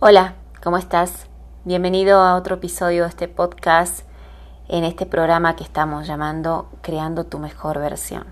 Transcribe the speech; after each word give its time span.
Hola, 0.00 0.34
¿cómo 0.62 0.76
estás? 0.76 1.26
Bienvenido 1.64 2.20
a 2.20 2.36
otro 2.36 2.54
episodio 2.54 3.02
de 3.02 3.08
este 3.08 3.26
podcast 3.26 4.04
en 4.68 4.84
este 4.84 5.06
programa 5.06 5.56
que 5.56 5.64
estamos 5.64 6.06
llamando 6.06 6.68
Creando 6.82 7.24
tu 7.24 7.40
mejor 7.40 7.80
versión. 7.80 8.24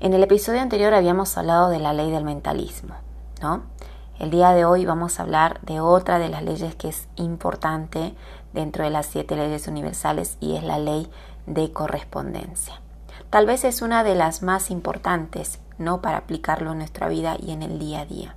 En 0.00 0.14
el 0.14 0.22
episodio 0.22 0.62
anterior 0.62 0.94
habíamos 0.94 1.36
hablado 1.36 1.68
de 1.68 1.80
la 1.80 1.92
ley 1.92 2.10
del 2.10 2.24
mentalismo, 2.24 2.94
¿no? 3.42 3.64
El 4.18 4.30
día 4.30 4.52
de 4.52 4.64
hoy 4.64 4.86
vamos 4.86 5.20
a 5.20 5.22
hablar 5.22 5.60
de 5.60 5.80
otra 5.80 6.18
de 6.18 6.30
las 6.30 6.42
leyes 6.42 6.74
que 6.76 6.88
es 6.88 7.08
importante 7.16 8.14
dentro 8.54 8.84
de 8.84 8.90
las 8.90 9.04
siete 9.04 9.36
leyes 9.36 9.68
universales 9.68 10.38
y 10.40 10.56
es 10.56 10.64
la 10.64 10.78
ley 10.78 11.10
de 11.44 11.74
correspondencia. 11.74 12.80
Tal 13.28 13.44
vez 13.44 13.64
es 13.64 13.82
una 13.82 14.02
de 14.02 14.14
las 14.14 14.42
más 14.42 14.70
importantes, 14.70 15.60
¿no? 15.76 16.00
Para 16.00 16.16
aplicarlo 16.16 16.72
en 16.72 16.78
nuestra 16.78 17.06
vida 17.06 17.36
y 17.38 17.50
en 17.50 17.62
el 17.62 17.78
día 17.78 18.00
a 18.00 18.06
día. 18.06 18.34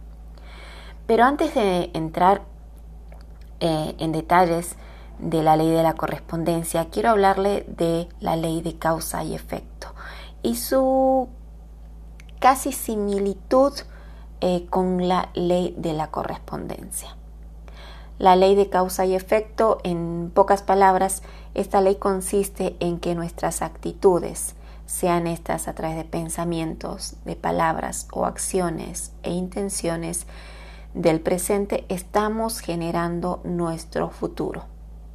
Pero 1.09 1.23
antes 1.23 1.55
de 1.55 1.89
entrar 1.95 2.43
eh, 3.61 3.95
en 3.97 4.11
detalles 4.11 4.75
de 5.17 5.41
la 5.41 5.57
ley 5.57 5.71
de 5.71 5.81
la 5.81 5.95
correspondencia, 5.95 6.91
quiero 6.91 7.09
hablarle 7.09 7.65
de 7.67 8.07
la 8.19 8.35
ley 8.35 8.61
de 8.61 8.77
causa 8.77 9.23
y 9.23 9.33
efecto 9.33 9.95
y 10.43 10.57
su 10.57 11.27
casi 12.37 12.73
similitud 12.73 13.73
eh, 14.41 14.67
con 14.69 15.07
la 15.07 15.29
ley 15.33 15.73
de 15.79 15.93
la 15.93 16.11
correspondencia. 16.11 17.17
La 18.19 18.35
ley 18.35 18.53
de 18.53 18.69
causa 18.69 19.07
y 19.07 19.15
efecto, 19.15 19.79
en 19.83 20.31
pocas 20.31 20.61
palabras, 20.61 21.23
esta 21.55 21.81
ley 21.81 21.95
consiste 21.95 22.75
en 22.79 22.99
que 22.99 23.15
nuestras 23.15 23.63
actitudes, 23.63 24.53
sean 24.85 25.25
estas 25.25 25.67
a 25.67 25.73
través 25.73 25.97
de 25.97 26.03
pensamientos, 26.03 27.15
de 27.25 27.35
palabras 27.35 28.07
o 28.11 28.25
acciones 28.25 29.11
e 29.23 29.31
intenciones, 29.31 30.27
del 30.93 31.21
presente 31.21 31.85
estamos 31.89 32.59
generando 32.59 33.41
nuestro 33.43 34.09
futuro. 34.09 34.65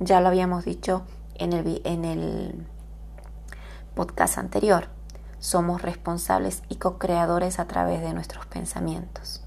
Ya 0.01 0.21
lo 0.21 0.29
habíamos 0.29 0.65
dicho 0.65 1.03
en 1.35 1.53
el, 1.53 1.81
en 1.85 2.05
el 2.05 2.67
podcast 3.95 4.39
anterior. 4.39 4.89
Somos 5.39 5.83
responsables 5.83 6.63
y 6.69 6.77
co-creadores 6.77 7.59
a 7.59 7.67
través 7.67 8.01
de 8.01 8.13
nuestros 8.13 8.47
pensamientos. 8.47 9.43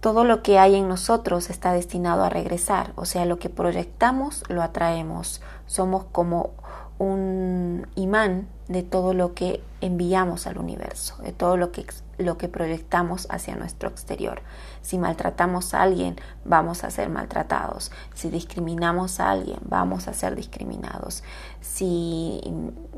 Todo 0.00 0.24
lo 0.24 0.42
que 0.42 0.58
hay 0.58 0.74
en 0.74 0.88
nosotros 0.88 1.48
está 1.48 1.72
destinado 1.72 2.24
a 2.24 2.28
regresar, 2.28 2.92
o 2.96 3.04
sea, 3.04 3.24
lo 3.24 3.38
que 3.38 3.48
proyectamos 3.48 4.42
lo 4.48 4.60
atraemos. 4.60 5.40
Somos 5.66 6.04
como 6.10 6.50
un 6.98 7.86
imán 7.94 8.48
de 8.66 8.82
todo 8.82 9.14
lo 9.14 9.34
que 9.34 9.62
enviamos 9.80 10.48
al 10.48 10.58
universo, 10.58 11.16
de 11.22 11.32
todo 11.32 11.56
lo 11.56 11.70
que, 11.70 11.86
lo 12.22 12.38
que 12.38 12.48
proyectamos 12.48 13.26
hacia 13.30 13.56
nuestro 13.56 13.88
exterior. 13.88 14.42
Si 14.80 14.98
maltratamos 14.98 15.74
a 15.74 15.82
alguien, 15.82 16.16
vamos 16.44 16.84
a 16.84 16.90
ser 16.90 17.08
maltratados. 17.08 17.92
Si 18.14 18.30
discriminamos 18.30 19.20
a 19.20 19.30
alguien, 19.30 19.58
vamos 19.62 20.08
a 20.08 20.14
ser 20.14 20.34
discriminados. 20.34 21.22
Si 21.60 22.40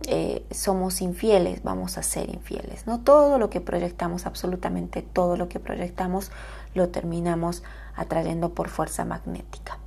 eh, 0.07 0.45
somos 0.51 1.01
infieles, 1.01 1.63
vamos 1.63 1.99
a 1.99 2.03
ser 2.03 2.33
infieles. 2.33 2.87
No 2.87 3.01
todo 3.01 3.39
lo 3.39 3.51
que 3.51 3.61
proyectamos, 3.61 4.27
absolutamente 4.27 5.03
todo 5.03 5.37
lo 5.37 5.49
que 5.49 5.61
proyectamos, 5.61 6.31
lo 6.75 6.89
terminamos 6.89 7.63
atrayendo 7.97 8.55
por 8.55 8.69
fuerza 8.69 9.05
magnética. 9.05 9.79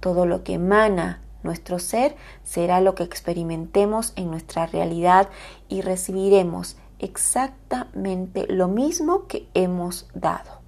Todo 0.00 0.26
lo 0.26 0.44
que 0.44 0.54
emana 0.54 1.20
nuestro 1.42 1.78
ser 1.78 2.16
será 2.44 2.80
lo 2.80 2.94
que 2.94 3.04
experimentemos 3.04 4.12
en 4.16 4.30
nuestra 4.30 4.66
realidad 4.66 5.28
y 5.68 5.80
recibiremos 5.80 6.76
exactamente 6.98 8.46
lo 8.48 8.68
mismo 8.68 9.26
que 9.26 9.48
hemos 9.54 10.08
dado. 10.14 10.60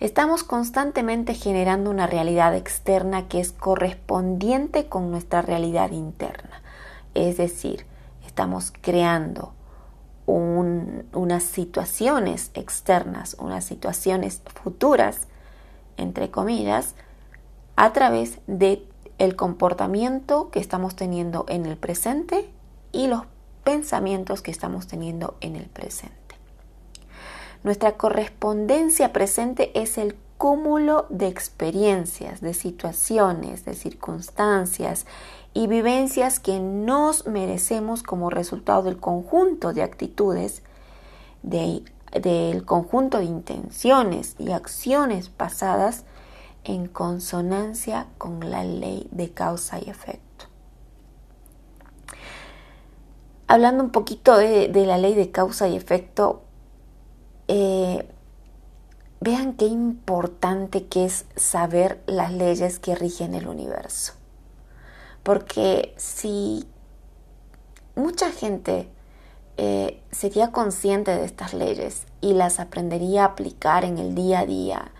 Estamos 0.00 0.42
constantemente 0.42 1.34
generando 1.34 1.88
una 1.88 2.08
realidad 2.08 2.56
externa 2.56 3.28
que 3.28 3.38
es 3.38 3.52
correspondiente 3.52 4.86
con 4.86 5.10
nuestra 5.12 5.42
realidad 5.42 5.92
interna. 5.92 6.60
Es 7.14 7.36
decir, 7.36 7.86
estamos 8.26 8.72
creando 8.80 9.52
unas 10.26 11.42
situaciones 11.42 12.50
externas, 12.54 13.36
unas 13.38 13.64
situaciones 13.64 14.42
futuras, 14.62 15.28
entre 15.96 16.30
comillas, 16.30 16.94
a 17.76 17.92
través 17.92 18.38
de 18.46 18.86
el 19.18 19.36
comportamiento 19.36 20.50
que 20.50 20.58
estamos 20.58 20.96
teniendo 20.96 21.44
en 21.48 21.64
el 21.66 21.76
presente 21.76 22.50
y 22.90 23.06
los 23.06 23.22
pensamientos 23.64 24.42
que 24.42 24.50
estamos 24.50 24.86
teniendo 24.86 25.36
en 25.40 25.56
el 25.56 25.66
presente. 25.66 26.16
Nuestra 27.62 27.92
correspondencia 27.96 29.12
presente 29.12 29.70
es 29.80 29.96
el 29.98 30.16
cúmulo 30.36 31.06
de 31.08 31.28
experiencias, 31.28 32.40
de 32.40 32.54
situaciones, 32.54 33.64
de 33.64 33.74
circunstancias 33.74 35.06
y 35.54 35.68
vivencias 35.68 36.40
que 36.40 36.58
nos 36.58 37.28
merecemos 37.28 38.02
como 38.02 38.30
resultado 38.30 38.82
del 38.82 38.98
conjunto 38.98 39.72
de 39.72 39.84
actitudes, 39.84 40.62
del 41.42 42.64
conjunto 42.64 43.18
de 43.18 43.24
intenciones 43.26 44.34
y 44.40 44.50
acciones 44.50 45.28
pasadas 45.28 46.04
en 46.64 46.88
consonancia 46.88 48.08
con 48.18 48.50
la 48.50 48.64
ley 48.64 49.06
de 49.12 49.30
causa 49.30 49.78
y 49.78 49.88
efecto. 49.88 50.31
Hablando 53.52 53.84
un 53.84 53.90
poquito 53.90 54.38
de, 54.38 54.70
la 54.72 54.96
ley 54.96 55.12
de 55.12 55.30
causa 55.30 55.68
y 55.68 55.76
efecto, 55.76 56.40
eh, 57.48 58.08
vean 59.20 59.52
qué 59.52 59.66
importante 59.66 60.86
que 60.86 61.04
es 61.04 61.26
saber 61.36 62.02
las 62.06 62.32
leyes 62.32 62.78
que 62.78 62.94
rigen 62.94 63.34
el 63.34 63.46
universo. 63.46 64.14
Porque 65.22 65.92
si 65.98 66.66
mucha 67.94 68.30
gente 68.30 68.88
eh, 69.58 70.02
sería 70.10 70.50
consciente 70.50 71.14
de 71.14 71.26
estas 71.26 71.52
leyes 71.52 72.06
y 72.22 72.32
las 72.32 72.58
aprendería 72.58 73.24
a 73.24 73.26
aplicar 73.26 73.84
en 73.84 73.98
el 73.98 74.14
día 74.14 74.38
a 74.38 74.46
día, 74.46 74.92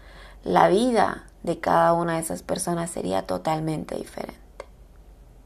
la 0.44 0.68
vida 0.68 1.24
de 1.42 1.58
cada 1.58 1.94
una 1.94 2.16
de 2.16 2.20
esas 2.20 2.42
personas 2.42 2.90
sería 2.90 3.26
totalmente 3.26 3.94
diferente. 3.94 4.66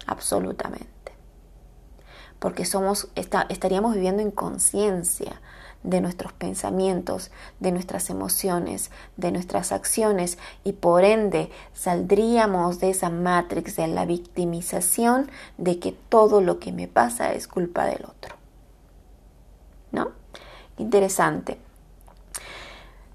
Absolutamente. 0.08 0.95
Porque 2.38 2.64
somos, 2.64 3.08
estaríamos 3.14 3.94
viviendo 3.94 4.22
en 4.22 4.30
conciencia 4.30 5.40
de 5.86 6.00
nuestros 6.00 6.32
pensamientos, 6.32 7.30
de 7.60 7.70
nuestras 7.70 8.10
emociones, 8.10 8.90
de 9.16 9.30
nuestras 9.30 9.70
acciones 9.72 10.36
y 10.64 10.72
por 10.72 11.04
ende 11.04 11.50
saldríamos 11.74 12.80
de 12.80 12.90
esa 12.90 13.08
matrix 13.08 13.76
de 13.76 13.86
la 13.86 14.04
victimización 14.04 15.30
de 15.58 15.78
que 15.78 15.92
todo 15.92 16.40
lo 16.40 16.58
que 16.58 16.72
me 16.72 16.88
pasa 16.88 17.32
es 17.32 17.46
culpa 17.46 17.84
del 17.86 18.04
otro. 18.04 18.34
¿No? 19.92 20.10
Interesante. 20.76 21.58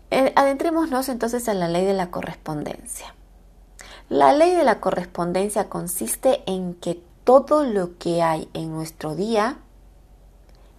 Eh, 0.09 0.31
adentrémonos 0.35 1.09
entonces 1.09 1.47
a 1.49 1.53
la 1.53 1.67
ley 1.67 1.85
de 1.85 1.93
la 1.93 2.09
correspondencia. 2.09 3.13
La 4.07 4.33
ley 4.33 4.55
de 4.55 4.63
la 4.63 4.79
correspondencia 4.79 5.69
consiste 5.69 6.43
en 6.45 6.73
que 6.73 7.01
todo 7.23 7.63
lo 7.63 7.97
que 7.97 8.21
hay 8.21 8.49
en 8.53 8.71
nuestro 8.71 9.15
día 9.15 9.57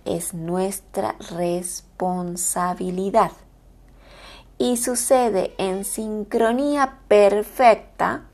es 0.05 0.35
nuestra 0.35 1.17
responsabilidad 1.31 3.33
y 4.59 4.77
sucede 4.77 5.55
en 5.59 5.85
sincronía 5.85 6.99
perfecta, 7.09 8.25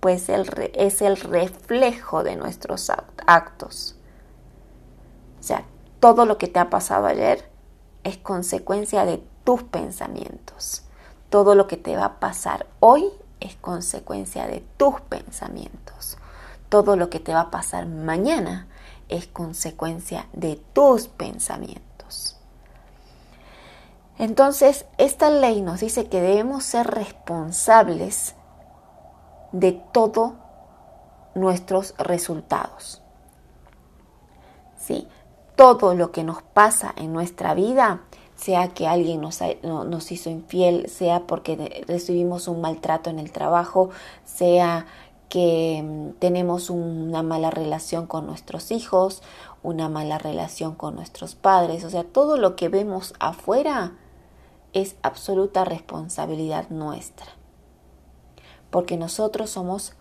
pues 0.00 0.28
es 0.28 1.02
el 1.02 1.16
reflejo 1.16 2.22
de 2.22 2.36
nuestros 2.36 2.90
actos. 3.26 3.96
O 5.40 5.42
sea, 5.42 5.64
todo 6.00 6.26
lo 6.26 6.38
que 6.38 6.48
te 6.48 6.58
ha 6.58 6.70
pasado 6.70 7.06
ayer 7.06 7.48
es 8.04 8.16
consecuencia 8.16 9.04
de 9.04 9.22
tus 9.44 9.62
pensamientos. 9.62 10.82
Todo 11.30 11.54
lo 11.54 11.66
que 11.66 11.76
te 11.76 11.96
va 11.96 12.04
a 12.04 12.20
pasar 12.20 12.66
hoy 12.80 13.04
es 13.40 13.56
consecuencia 13.56 14.46
de 14.46 14.64
tus 14.76 15.00
pensamientos. 15.02 15.97
Todo 16.68 16.96
lo 16.96 17.10
que 17.10 17.20
te 17.20 17.32
va 17.32 17.40
a 17.40 17.50
pasar 17.50 17.86
mañana 17.86 18.68
es 19.08 19.26
consecuencia 19.26 20.26
de 20.32 20.56
tus 20.72 21.08
pensamientos. 21.08 22.36
Entonces, 24.18 24.84
esta 24.98 25.30
ley 25.30 25.62
nos 25.62 25.80
dice 25.80 26.08
que 26.08 26.20
debemos 26.20 26.64
ser 26.64 26.88
responsables 26.88 28.34
de 29.52 29.72
todos 29.72 30.32
nuestros 31.34 31.94
resultados. 31.98 33.00
¿Sí? 34.76 35.06
Todo 35.54 35.94
lo 35.94 36.10
que 36.10 36.24
nos 36.24 36.42
pasa 36.42 36.92
en 36.96 37.12
nuestra 37.12 37.54
vida 37.54 38.00
sea 38.34 38.68
que 38.68 38.86
alguien 38.86 39.20
nos, 39.20 39.40
nos 39.62 40.12
hizo 40.12 40.30
infiel, 40.30 40.88
sea 40.88 41.26
porque 41.26 41.84
recibimos 41.86 42.46
un 42.48 42.60
maltrato 42.60 43.10
en 43.10 43.18
el 43.18 43.32
trabajo, 43.32 43.90
sea 44.24 44.86
que 45.28 45.82
mm, 45.82 46.18
tenemos 46.18 46.70
una 46.70 47.22
mala 47.22 47.50
relación 47.50 48.06
con 48.06 48.26
nuestros 48.26 48.70
hijos, 48.70 49.22
una 49.62 49.88
mala 49.88 50.18
relación 50.18 50.74
con 50.74 50.94
nuestros 50.94 51.34
padres, 51.34 51.84
o 51.84 51.90
sea, 51.90 52.04
todo 52.04 52.36
lo 52.36 52.56
que 52.56 52.68
vemos 52.68 53.14
afuera 53.20 53.96
es 54.72 54.96
absoluta 55.02 55.64
responsabilidad 55.64 56.68
nuestra, 56.70 57.26
porque 58.70 58.96
nosotros 58.96 59.50
somos 59.50 59.94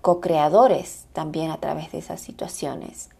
co-creadores 0.00 1.06
también 1.12 1.50
a 1.50 1.58
través 1.58 1.92
de 1.92 1.98
esas 1.98 2.20
situaciones. 2.20 3.10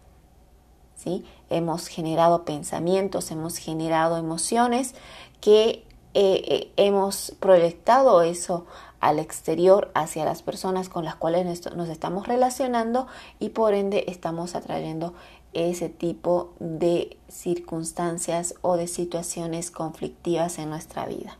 ¿sí? 0.95 1.25
Hemos 1.49 1.87
generado 1.87 2.45
pensamientos, 2.45 3.31
hemos 3.31 3.57
generado 3.57 4.17
emociones 4.17 4.93
que 5.41 5.85
eh, 6.13 6.43
eh, 6.47 6.71
hemos 6.77 7.35
proyectado 7.39 8.21
eso 8.21 8.65
al 8.99 9.19
exterior 9.19 9.91
hacia 9.93 10.25
las 10.25 10.41
personas 10.41 10.89
con 10.89 11.05
las 11.05 11.15
cuales 11.15 11.65
nos 11.75 11.89
estamos 11.89 12.27
relacionando 12.27 13.07
y 13.39 13.49
por 13.49 13.73
ende 13.73 14.05
estamos 14.07 14.55
atrayendo 14.55 15.13
ese 15.53 15.89
tipo 15.89 16.53
de 16.59 17.17
circunstancias 17.29 18.55
o 18.61 18.77
de 18.77 18.87
situaciones 18.87 19.71
conflictivas 19.71 20.59
en 20.59 20.69
nuestra 20.69 21.05
vida. 21.05 21.37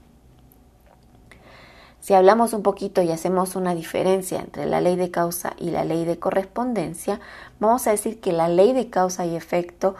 Si 2.06 2.14
hablamos 2.14 2.54
un 2.54 2.62
poquito 2.62 3.02
y 3.02 3.12
hacemos 3.12 3.56
una 3.56 3.74
diferencia 3.74 4.40
entre 4.40 4.68
la 4.68 4.80
ley 4.80 4.96
de 4.96 5.10
causa 5.10 5.56
y 5.58 5.72
la 5.72 5.84
ley 5.84 6.06
de 6.06 6.20
correspondencia, 6.20 7.20
vamos 7.60 7.88
a 7.88 7.92
decir 7.92 8.22
que 8.22 8.32
la 8.32 8.48
ley 8.48 8.74
de 8.74 8.92
causa 8.92 9.26
y 9.26 9.36
efecto, 9.36 9.96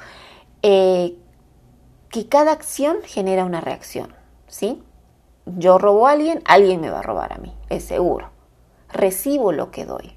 eh, 0.62 1.18
que 2.10 2.30
cada 2.30 2.52
acción 2.52 2.98
genera 3.04 3.44
una 3.44 3.60
reacción, 3.60 4.14
¿sí? 4.48 4.84
Yo 5.46 5.78
robo 5.78 6.08
a 6.08 6.12
alguien, 6.12 6.42
alguien 6.46 6.82
me 6.82 6.90
va 6.90 7.00
a 7.00 7.04
robar 7.04 7.34
a 7.34 7.38
mí, 7.38 7.54
es 7.70 7.84
seguro. 7.84 8.32
Recibo 8.90 9.52
lo 9.52 9.72
que 9.72 9.86
doy 9.86 10.16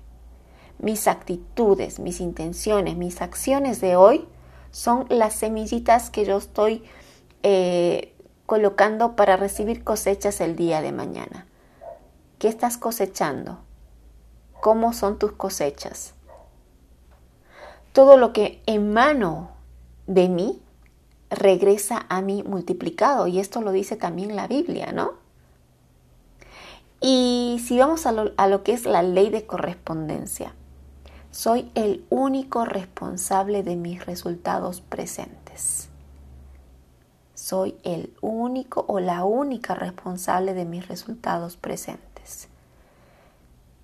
mis 0.79 1.09
actitudes, 1.09 1.99
mis 1.99 2.21
intenciones, 2.21 2.97
mis 2.97 3.21
acciones 3.21 3.81
de 3.81 3.97
hoy 3.97 4.27
son 4.71 5.07
las 5.09 5.35
semillitas 5.35 6.11
que 6.11 6.25
yo 6.25 6.37
estoy 6.37 6.85
eh, 7.43 8.15
colocando 8.47 9.17
para 9.17 9.37
recibir 9.37 9.83
cosechas 9.83 10.41
el 10.41 10.57
día 10.57 10.81
de 10.81 10.93
mañana. 10.93 11.47
¿Qué 12.39 12.49
estás 12.49 12.79
cosechando? 12.79 13.59
¿Cómo 14.61 14.93
son 14.93 15.19
tus 15.19 15.33
cosechas? 15.33 16.15
Todo 17.93 18.17
lo 18.17 18.33
que 18.33 18.63
emano 18.67 19.51
de 20.07 20.29
mí 20.29 20.63
regresa 21.31 22.07
a 22.09 22.23
mí 22.23 22.43
multiplicado 22.43 23.27
y 23.27 23.39
esto 23.39 23.61
lo 23.61 23.73
dice 23.73 23.97
también 23.97 24.37
la 24.37 24.47
Biblia, 24.47 24.93
¿no? 24.93 25.13
Y 27.01 27.63
si 27.65 27.79
vamos 27.79 28.07
a 28.07 28.13
lo, 28.13 28.33
a 28.37 28.49
lo 28.49 28.63
que 28.63 28.73
es 28.73 28.85
la 28.85 29.03
ley 29.03 29.31
de 29.31 29.47
correspondencia, 29.47 30.55
soy 31.31 31.71
el 31.75 32.05
único 32.11 32.65
responsable 32.65 33.63
de 33.63 33.77
mis 33.77 34.05
resultados 34.05 34.81
presentes. 34.81 35.89
Soy 37.35 37.77
el 37.85 38.13
único 38.21 38.85
o 38.89 38.99
la 38.99 39.25
única 39.25 39.75
responsable 39.75 40.55
de 40.55 40.65
mis 40.65 40.89
resultados 40.89 41.57
presentes. 41.57 42.49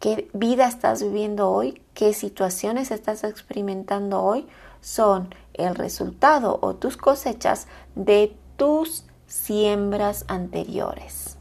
¿Qué 0.01 0.29
vida 0.33 0.67
estás 0.67 1.03
viviendo 1.03 1.51
hoy? 1.51 1.81
¿Qué 1.95 2.13
situaciones 2.13 2.91
estás 2.91 3.25
experimentando 3.25 4.23
hoy? 4.23 4.47
Son 4.85 5.35
el 5.55 5.77
resultado 5.77 6.59
o 6.61 6.75
tus 6.75 6.99
cosechas 6.99 7.69
de 7.95 8.37
tus 8.59 9.07
siembras 9.27 10.27
anteriores. 10.29 11.39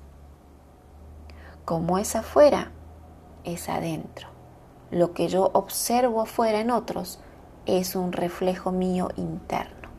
Como 1.65 1.97
es 1.97 2.15
afuera, 2.15 2.71
es 3.43 3.67
adentro. 3.67 4.29
Lo 4.91 5.13
que 5.13 5.27
yo 5.27 5.51
observo 5.53 6.21
afuera 6.21 6.61
en 6.61 6.71
otros 6.71 7.19
es 7.65 7.97
un 7.97 8.13
reflejo 8.13 8.71
mío 8.71 9.09
interno. 9.17 9.89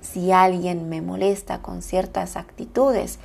Si 0.00 0.32
alguien 0.32 0.88
me 0.88 1.02
molesta 1.02 1.60
con 1.60 1.82
ciertas 1.82 2.34
actitudes, 2.38 3.18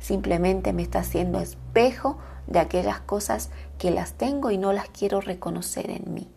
simplemente 0.00 0.74
me 0.74 0.82
está 0.82 0.98
haciendo 0.98 1.40
espejo 1.40 2.18
de 2.46 2.58
aquellas 2.58 3.00
cosas 3.00 3.48
que 3.78 3.90
las 3.90 4.12
tengo 4.12 4.50
y 4.50 4.58
no 4.58 4.74
las 4.74 4.90
quiero 4.90 5.22
reconocer 5.22 5.90
en 5.90 6.12
mí. 6.12 6.28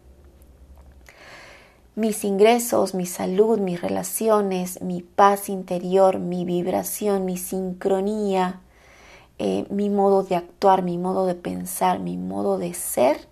Mis 1.97 2.23
ingresos, 2.25 2.93
mi 2.93 3.07
salud, 3.07 3.57
mis 3.57 3.81
relaciones, 3.81 4.83
mi 4.83 5.01
paz 5.01 5.49
interior, 5.49 6.19
mi 6.19 6.45
vibración, 6.45 7.25
mi 7.25 7.37
sincronía, 7.37 8.61
eh, 9.39 9.65
mi 9.71 9.89
modo 9.89 10.21
de 10.21 10.35
actuar, 10.35 10.83
mi 10.83 10.99
modo 10.99 11.25
de 11.25 11.33
pensar, 11.33 11.97
mi 11.97 12.15
modo 12.15 12.59
de 12.59 12.75
ser, 12.75 13.27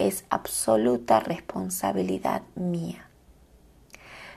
es 0.00 0.24
absoluta 0.28 1.20
responsabilidad 1.20 2.42
mía. 2.56 3.08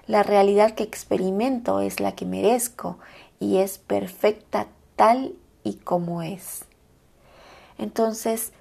La 0.06 0.22
realidad 0.22 0.76
que 0.76 0.84
experimento 0.84 1.80
es 1.80 2.00
la 2.00 2.12
que 2.12 2.28
merezco 2.28 3.00
y 3.40 3.58
es 3.58 3.80
perfecta 3.80 4.68
tal 4.96 5.34
y 5.64 5.78
como 5.78 6.22
es. 6.22 6.66
Entonces, 7.80 8.54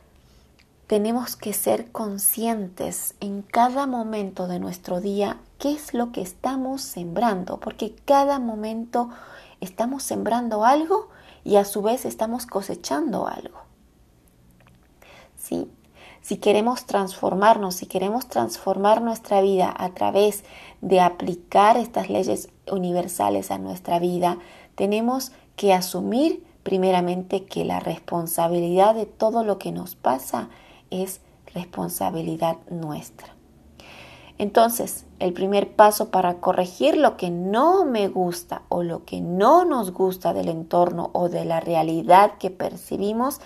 tenemos 0.92 1.36
que 1.36 1.54
ser 1.54 1.90
conscientes 1.90 3.14
en 3.20 3.40
cada 3.40 3.86
momento 3.86 4.46
de 4.46 4.58
nuestro 4.58 5.00
día 5.00 5.38
qué 5.56 5.72
es 5.72 5.94
lo 5.94 6.12
que 6.12 6.20
estamos 6.20 6.82
sembrando, 6.82 7.58
porque 7.60 7.94
cada 8.04 8.38
momento 8.38 9.08
estamos 9.62 10.02
sembrando 10.02 10.66
algo 10.66 11.08
y 11.44 11.56
a 11.56 11.64
su 11.64 11.80
vez 11.80 12.04
estamos 12.04 12.44
cosechando 12.44 13.26
algo. 13.26 13.58
¿Sí? 15.38 15.66
si 16.20 16.36
queremos 16.36 16.84
transformarnos, 16.84 17.76
si 17.76 17.86
queremos 17.86 18.28
transformar 18.28 19.00
nuestra 19.00 19.40
vida 19.40 19.74
a 19.74 19.94
través 19.94 20.44
de 20.82 21.00
aplicar 21.00 21.78
estas 21.78 22.10
leyes 22.10 22.50
universales 22.70 23.50
a 23.50 23.56
nuestra 23.56 23.98
vida, 23.98 24.36
tenemos 24.74 25.32
que 25.56 25.72
asumir 25.72 26.44
primeramente 26.62 27.46
que 27.46 27.64
la 27.64 27.80
responsabilidad 27.80 28.94
de 28.94 29.06
todo 29.06 29.42
lo 29.42 29.58
que 29.58 29.72
nos 29.72 29.94
pasa 29.94 30.50
es 30.92 31.20
responsabilidad 31.54 32.56
nuestra. 32.70 33.34
Entonces, 34.38 35.04
el 35.18 35.32
primer 35.32 35.76
paso 35.76 36.10
para 36.10 36.40
corregir 36.40 36.96
lo 36.96 37.16
que 37.16 37.30
no 37.30 37.84
me 37.84 38.08
gusta 38.08 38.62
o 38.68 38.82
lo 38.82 39.04
que 39.04 39.20
no 39.20 39.64
nos 39.64 39.92
gusta 39.92 40.32
del 40.32 40.48
entorno 40.48 41.10
o 41.12 41.28
de 41.28 41.44
la 41.44 41.60
realidad 41.60 42.38
que 42.38 42.50
percibimos 42.50 43.40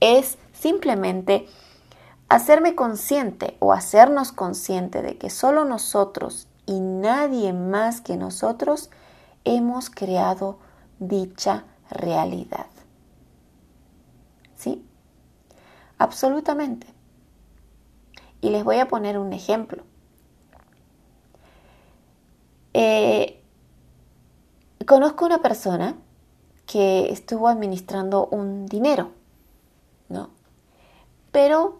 es 0.00 0.38
simplemente 0.52 1.46
Hacerme 2.28 2.74
consciente 2.74 3.56
o 3.60 3.72
hacernos 3.72 4.32
consciente 4.32 5.02
de 5.02 5.18
que 5.18 5.28
solo 5.28 5.64
nosotros 5.64 6.48
y 6.66 6.80
nadie 6.80 7.52
más 7.52 8.00
que 8.00 8.16
nosotros 8.16 8.90
hemos 9.44 9.90
creado 9.90 10.58
dicha 10.98 11.64
realidad. 11.90 12.66
¿Sí? 14.56 14.84
Absolutamente. 15.98 16.86
Y 18.40 18.50
les 18.50 18.64
voy 18.64 18.76
a 18.76 18.88
poner 18.88 19.18
un 19.18 19.32
ejemplo. 19.32 19.84
Eh, 22.74 23.40
conozco 24.86 25.24
una 25.24 25.40
persona 25.40 25.96
que 26.66 27.10
estuvo 27.10 27.48
administrando 27.48 28.26
un 28.26 28.66
dinero, 28.66 29.12
¿no? 30.08 30.30
Pero 31.30 31.78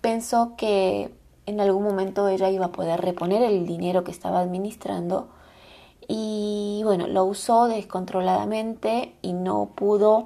pensó 0.00 0.54
que 0.56 1.14
en 1.46 1.60
algún 1.60 1.84
momento 1.84 2.28
ella 2.28 2.50
iba 2.50 2.66
a 2.66 2.72
poder 2.72 3.00
reponer 3.00 3.42
el 3.42 3.66
dinero 3.66 4.04
que 4.04 4.10
estaba 4.10 4.40
administrando 4.40 5.28
y 6.08 6.82
bueno, 6.84 7.06
lo 7.06 7.24
usó 7.24 7.66
descontroladamente 7.66 9.14
y 9.22 9.32
no 9.32 9.70
pudo 9.74 10.24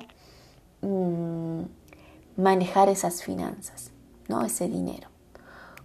mm, 0.83 1.63
manejar 2.43 2.89
esas 2.89 3.23
finanzas, 3.23 3.91
¿no? 4.29 4.45
Ese 4.45 4.69
dinero. 4.69 5.09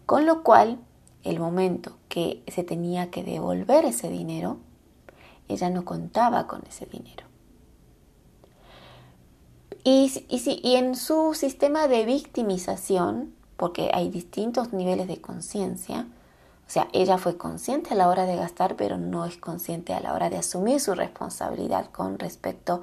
Con 0.06 0.26
lo 0.26 0.44
cual, 0.44 0.80
el 1.24 1.40
momento 1.40 1.98
que 2.10 2.44
se 2.48 2.64
tenía 2.64 3.10
que 3.10 3.24
devolver 3.24 3.86
ese 3.86 4.10
dinero, 4.10 4.58
ella 5.48 5.70
no 5.70 5.86
contaba 5.86 6.48
con 6.48 6.64
ese 6.68 6.86
dinero. 6.86 7.26
Y, 9.84 10.12
y, 10.30 10.62
y 10.64 10.76
en 10.76 10.96
su 10.96 11.34
sistema 11.34 11.88
de 11.88 12.06
victimización, 12.06 13.34
porque 13.58 13.92
hay 13.94 14.10
distintos 14.10 14.74
niveles 14.74 15.08
de 15.08 15.22
conciencia. 15.22 16.08
O 16.68 16.70
sea, 16.70 16.88
ella 16.94 17.18
fue 17.18 17.38
consciente 17.38 17.94
a 17.94 17.98
la 17.98 18.08
hora 18.08 18.26
de 18.26 18.36
gastar, 18.36 18.76
pero 18.76 18.98
no 18.98 19.26
es 19.26 19.38
consciente 19.38 19.94
a 19.94 20.00
la 20.00 20.14
hora 20.14 20.30
de 20.30 20.38
asumir 20.38 20.80
su 20.80 20.96
responsabilidad 20.96 21.92
con 21.92 22.18
respecto 22.18 22.82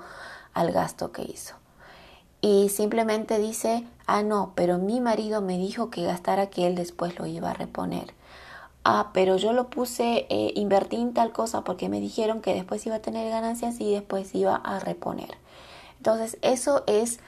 al 0.55 0.73
gasto 0.73 1.11
que 1.11 1.23
hizo. 1.23 1.62
Y 2.43 2.71
simplemente 2.71 3.39
dice, 3.39 3.87
ah, 4.07 4.25
no, 4.25 4.53
pero 4.57 4.77
mi 4.77 5.01
marido 5.01 5.41
me 5.41 5.57
dijo 5.59 5.91
que 5.91 6.03
gastara 6.03 6.51
que 6.51 6.67
él 6.67 6.75
después 6.75 7.17
lo 7.19 7.27
iba 7.27 7.53
a 7.53 7.55
reponer. 7.55 8.13
Ah, 8.85 9.11
pero 9.15 9.37
yo 9.37 9.53
lo 9.53 9.71
puse, 9.71 10.27
eh, 10.29 10.53
invertí 10.57 10.97
en 10.97 11.15
tal 11.15 11.31
cosa 11.31 11.63
porque 11.63 11.89
me 11.89 12.01
dijeron 12.01 12.41
que 12.41 12.53
después 12.53 12.85
iba 12.85 12.97
a 12.97 13.03
tener 13.03 13.31
ganancias 13.31 13.81
y 13.81 13.93
después 13.93 14.35
iba 14.35 14.57
a 14.57 14.81
reponer. 14.81 15.39
Entonces, 15.99 16.37
eso 16.43 16.83
es 16.89 17.21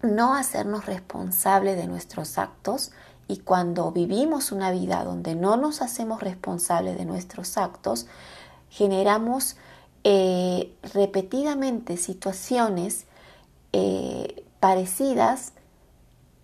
no 0.00 0.34
hacernos 0.34 0.86
responsables 0.86 1.76
de 1.76 1.86
nuestros 1.86 2.38
actos 2.38 2.92
y 3.28 3.38
cuando 3.38 3.92
vivimos 3.92 4.52
una 4.52 4.70
vida 4.70 5.04
donde 5.04 5.34
no 5.34 5.58
nos 5.58 5.82
hacemos 5.82 6.22
responsables 6.22 6.96
de 6.96 7.04
nuestros 7.04 7.58
actos, 7.58 8.06
generamos 8.70 9.56
eh, 10.02 10.74
repetidamente 10.94 11.98
situaciones 11.98 13.04
eh, 13.76 14.46
parecidas 14.60 15.52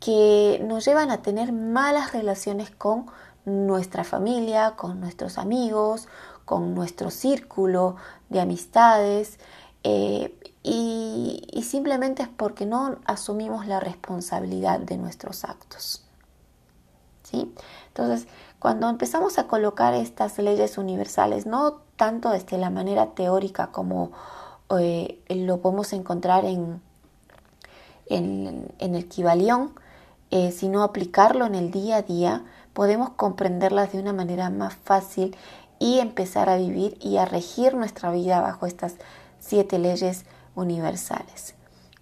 que 0.00 0.60
nos 0.66 0.84
llevan 0.84 1.12
a 1.12 1.22
tener 1.22 1.52
malas 1.52 2.12
relaciones 2.12 2.72
con 2.72 3.06
nuestra 3.44 4.02
familia, 4.02 4.74
con 4.76 4.98
nuestros 4.98 5.38
amigos, 5.38 6.08
con 6.44 6.74
nuestro 6.74 7.12
círculo 7.12 7.94
de 8.30 8.40
amistades 8.40 9.38
eh, 9.84 10.36
y, 10.64 11.62
simplemente 11.62 12.24
es 12.24 12.28
porque 12.28 12.66
no 12.66 12.96
asumimos 13.04 13.68
la 13.68 13.78
responsabilidad 13.78 14.80
de 14.80 14.96
nuestros 14.96 15.44
actos. 15.44 16.04
¿Sí? 17.22 17.54
Entonces, 17.86 18.26
cuando 18.58 18.88
empezamos 18.88 19.38
a 19.38 19.46
colocar 19.46 19.94
estas 19.94 20.36
leyes 20.38 20.78
universales, 20.78 21.46
no 21.46 21.82
tanto 21.94 22.30
desde 22.30 22.58
la 22.58 22.70
manera 22.70 23.14
teórica 23.14 23.68
como 23.68 24.10
eh, 24.76 25.22
lo 25.28 25.60
podemos 25.60 25.92
encontrar 25.92 26.44
en, 26.44 26.82
en, 28.10 28.72
el 28.78 29.08
Kibalión, 29.08 29.72
eh, 30.30 30.52
sino 30.52 30.82
aplicarlo 30.82 31.46
en 31.46 31.54
el 31.54 31.70
día 31.70 31.96
a 31.96 32.02
día, 32.02 32.44
podemos 32.72 33.10
comprenderlas 33.10 33.92
de 33.92 34.00
una 34.00 34.12
manera 34.12 34.50
más 34.50 34.74
fácil 34.74 35.36
y 35.78 35.98
empezar 35.98 36.48
a 36.48 36.56
vivir 36.56 36.98
y 37.00 37.16
a 37.16 37.24
regir 37.24 37.74
nuestra 37.74 38.12
vida 38.12 38.40
bajo 38.40 38.66
estas 38.66 38.96
siete 39.38 39.78
leyes 39.78 40.24
universales. 40.54 41.54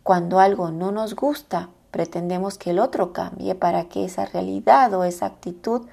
Cuando 0.02 0.40
algo 0.40 0.70
no 0.70 0.90
nos 0.90 1.14
gusta, 1.14 1.68
pretendemos 1.90 2.58
que 2.58 2.70
el 2.70 2.80
otro 2.80 3.12
cambie 3.12 3.54
para 3.54 3.84
que 3.88 4.04
esa 4.04 4.26
realidad 4.26 4.92
o 4.94 5.04
esa 5.04 5.26
actitud 5.26 5.86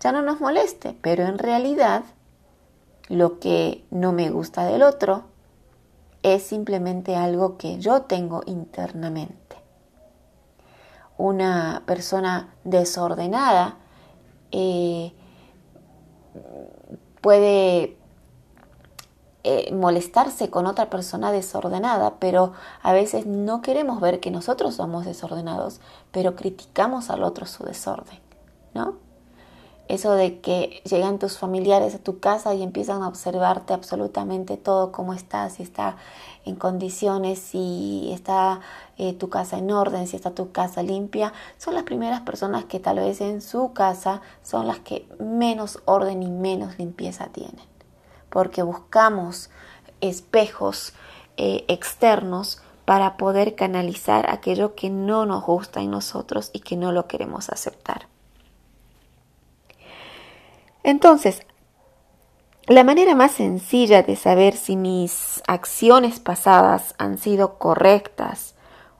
ya 0.00 0.12
no 0.12 0.22
nos 0.22 0.40
moleste, 0.40 0.96
pero 1.00 1.24
en 1.24 1.38
realidad 1.38 2.02
lo 3.08 3.38
que 3.38 3.84
no 3.90 4.12
me 4.12 4.30
gusta 4.30 4.64
del 4.64 4.82
otro 4.82 5.24
es 6.22 6.42
simplemente 6.42 7.16
algo 7.16 7.56
que 7.56 7.78
yo 7.78 8.02
tengo 8.02 8.42
internamente. 8.46 9.41
Una 11.22 11.84
persona 11.86 12.52
desordenada 12.64 13.76
eh, 14.50 15.12
puede 17.20 17.96
eh, 19.44 19.72
molestarse 19.72 20.50
con 20.50 20.66
otra 20.66 20.90
persona 20.90 21.30
desordenada, 21.30 22.14
pero 22.18 22.54
a 22.82 22.92
veces 22.92 23.24
no 23.24 23.62
queremos 23.62 24.00
ver 24.00 24.18
que 24.18 24.32
nosotros 24.32 24.74
somos 24.74 25.04
desordenados, 25.04 25.80
pero 26.10 26.34
criticamos 26.34 27.08
al 27.08 27.22
otro 27.22 27.46
su 27.46 27.62
desorden, 27.62 28.18
¿no? 28.74 28.96
Eso 29.88 30.14
de 30.14 30.40
que 30.40 30.80
llegan 30.84 31.18
tus 31.18 31.38
familiares 31.38 31.94
a 31.94 31.98
tu 31.98 32.18
casa 32.20 32.54
y 32.54 32.62
empiezan 32.62 33.02
a 33.02 33.08
observarte 33.08 33.74
absolutamente 33.74 34.56
todo, 34.56 34.92
cómo 34.92 35.12
estás, 35.12 35.54
si 35.54 35.62
está 35.62 35.96
en 36.44 36.56
condiciones, 36.56 37.38
si 37.38 38.10
está 38.12 38.60
eh, 38.96 39.12
tu 39.12 39.28
casa 39.28 39.58
en 39.58 39.70
orden, 39.70 40.06
si 40.06 40.16
está 40.16 40.30
tu 40.30 40.52
casa 40.52 40.82
limpia, 40.82 41.32
son 41.58 41.74
las 41.74 41.82
primeras 41.82 42.22
personas 42.22 42.64
que 42.64 42.80
tal 42.80 42.96
vez 42.96 43.20
en 43.20 43.42
su 43.42 43.72
casa 43.72 44.22
son 44.42 44.66
las 44.66 44.78
que 44.78 45.06
menos 45.18 45.80
orden 45.84 46.22
y 46.22 46.30
menos 46.30 46.78
limpieza 46.78 47.26
tienen 47.26 47.72
porque 48.32 48.62
buscamos 48.62 49.50
espejos 50.00 50.94
eh, 51.36 51.64
externos 51.68 52.60
para 52.84 53.16
poder 53.16 53.54
canalizar 53.54 54.28
aquello 54.30 54.74
que 54.74 54.90
no 54.90 55.26
nos 55.26 55.44
gusta 55.44 55.80
en 55.80 55.90
nosotros 55.90 56.50
y 56.52 56.60
que 56.60 56.76
no 56.76 56.90
lo 56.90 57.06
queremos 57.06 57.50
aceptar. 57.50 58.08
Entonces, 60.82 61.42
la 62.66 62.84
manera 62.84 63.14
más 63.14 63.32
sencilla 63.32 64.02
de 64.02 64.16
saber 64.16 64.54
si 64.54 64.76
mis 64.76 65.42
acciones 65.46 66.20
pasadas 66.20 66.94
han 66.98 67.18
sido 67.18 67.58
correctas 67.58 68.54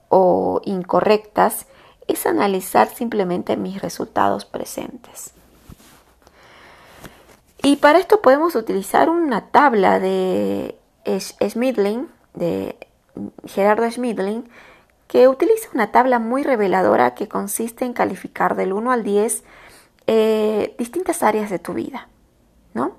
o 0.09 0.61
incorrectas 0.65 1.65
es 2.07 2.25
analizar 2.25 2.87
simplemente 2.89 3.55
mis 3.55 3.81
resultados 3.81 4.45
presentes. 4.45 5.33
Y 7.61 7.77
para 7.77 7.99
esto 7.99 8.21
podemos 8.21 8.55
utilizar 8.55 9.09
una 9.09 9.47
tabla 9.47 9.99
de 9.99 10.77
de 12.33 12.77
Gerardo 13.45 13.89
Schmidling, 13.89 14.49
que 15.07 15.27
utiliza 15.27 15.69
una 15.73 15.91
tabla 15.91 16.19
muy 16.19 16.43
reveladora 16.43 17.13
que 17.13 17.27
consiste 17.27 17.85
en 17.85 17.93
calificar 17.93 18.55
del 18.55 18.73
1 18.73 18.91
al 18.91 19.03
10 19.03 19.43
eh, 20.07 20.75
distintas 20.77 21.23
áreas 21.23 21.49
de 21.49 21.59
tu 21.59 21.73
vida, 21.73 22.07
¿no? 22.73 22.97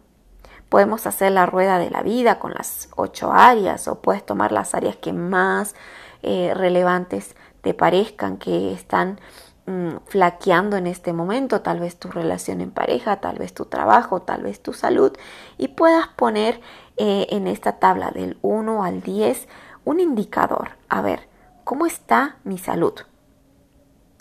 Podemos 0.68 1.06
hacer 1.06 1.32
la 1.32 1.46
rueda 1.46 1.78
de 1.78 1.90
la 1.90 2.02
vida 2.02 2.38
con 2.38 2.52
las 2.52 2.88
ocho 2.96 3.32
áreas 3.32 3.86
o 3.86 4.00
puedes 4.00 4.24
tomar 4.24 4.50
las 4.50 4.74
áreas 4.74 4.96
que 4.96 5.12
más 5.12 5.74
eh, 6.22 6.52
relevantes 6.54 7.36
te 7.62 7.74
parezcan, 7.74 8.38
que 8.38 8.72
están 8.72 9.18
Mm, 9.66 9.96
flaqueando 10.04 10.76
en 10.76 10.86
este 10.86 11.14
momento, 11.14 11.62
tal 11.62 11.80
vez 11.80 11.96
tu 11.98 12.10
relación 12.10 12.60
en 12.60 12.70
pareja, 12.70 13.20
tal 13.22 13.38
vez 13.38 13.54
tu 13.54 13.64
trabajo, 13.64 14.20
tal 14.20 14.42
vez 14.42 14.62
tu 14.62 14.74
salud, 14.74 15.12
y 15.56 15.68
puedas 15.68 16.08
poner 16.08 16.60
eh, 16.98 17.26
en 17.30 17.46
esta 17.46 17.78
tabla 17.78 18.10
del 18.10 18.36
1 18.42 18.84
al 18.84 19.00
10 19.00 19.48
un 19.86 20.00
indicador. 20.00 20.72
A 20.90 21.00
ver, 21.00 21.28
¿cómo 21.64 21.86
está 21.86 22.36
mi 22.44 22.58
salud 22.58 22.92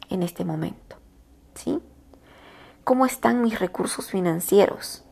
en 0.09 0.23
este 0.23 0.45
momento? 0.45 0.95
¿Sí? 1.55 1.81
¿Cómo 2.83 3.05
están 3.05 3.41
mis 3.41 3.61
recursos 3.61 4.09
financieros? 4.09 5.05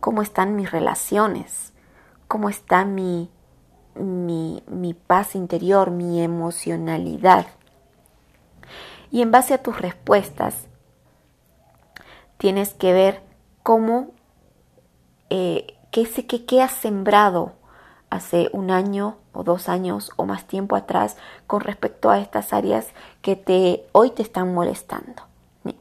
¿Cómo 0.00 0.20
están 0.20 0.54
mis 0.54 0.70
relaciones? 0.70 1.72
¿Cómo 2.28 2.50
está 2.50 2.84
mi, 2.84 3.30
mi, 3.94 4.62
mi 4.66 4.92
paz 4.92 5.34
interior, 5.34 5.90
mi 5.90 6.20
emocionalidad? 6.20 7.46
Y 9.10 9.22
en 9.22 9.30
base 9.30 9.54
a 9.54 9.62
tus 9.62 9.80
respuestas, 9.80 10.66
tienes 12.36 12.74
que 12.74 12.92
ver 12.92 13.22
cómo, 13.62 14.10
eh, 15.30 15.78
qué, 15.90 16.04
qué, 16.04 16.44
qué 16.44 16.60
has 16.60 16.72
sembrado 16.72 17.54
hace 18.10 18.50
un 18.52 18.70
año 18.70 19.16
o 19.32 19.42
dos 19.42 19.70
años 19.70 20.10
o 20.16 20.26
más 20.26 20.46
tiempo 20.46 20.76
atrás 20.76 21.16
con 21.46 21.62
respecto 21.62 22.10
a 22.10 22.18
estas 22.18 22.52
áreas 22.52 22.88
que 23.22 23.36
te, 23.36 23.86
hoy 23.92 24.10
te 24.10 24.20
están 24.20 24.52
molestando. 24.52 25.31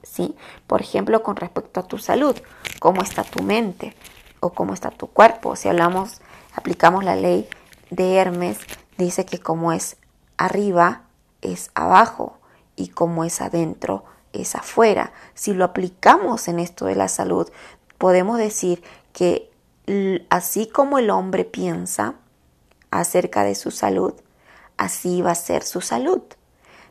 ¿Sí? 0.03 0.35
Por 0.67 0.81
ejemplo, 0.81 1.23
con 1.23 1.35
respecto 1.35 1.79
a 1.79 1.87
tu 1.87 1.97
salud, 1.97 2.35
cómo 2.79 3.01
está 3.01 3.23
tu 3.23 3.43
mente 3.43 3.95
o 4.39 4.51
cómo 4.51 4.73
está 4.73 4.91
tu 4.91 5.07
cuerpo. 5.07 5.55
Si 5.55 5.69
hablamos, 5.69 6.21
aplicamos 6.55 7.03
la 7.03 7.15
ley 7.15 7.47
de 7.89 8.15
Hermes, 8.15 8.57
dice 8.97 9.25
que 9.25 9.39
como 9.39 9.71
es 9.71 9.97
arriba, 10.37 11.03
es 11.41 11.71
abajo 11.75 12.37
y 12.75 12.89
como 12.89 13.23
es 13.23 13.41
adentro, 13.41 14.03
es 14.33 14.55
afuera. 14.55 15.13
Si 15.33 15.53
lo 15.53 15.65
aplicamos 15.65 16.47
en 16.47 16.59
esto 16.59 16.85
de 16.85 16.95
la 16.95 17.07
salud, 17.07 17.49
podemos 17.97 18.37
decir 18.37 18.83
que 19.13 19.51
así 20.29 20.67
como 20.67 20.97
el 20.97 21.09
hombre 21.09 21.45
piensa 21.45 22.15
acerca 22.91 23.43
de 23.43 23.55
su 23.55 23.71
salud, 23.71 24.13
así 24.77 25.21
va 25.21 25.31
a 25.31 25.35
ser 25.35 25.63
su 25.63 25.81
salud. 25.81 26.21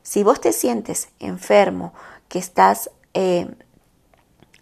Si 0.03 0.23
vos 0.23 0.41
te 0.41 0.53
sientes 0.53 1.09
enfermo, 1.19 1.93
que 2.31 2.39
estás 2.39 2.91
eh, 3.13 3.55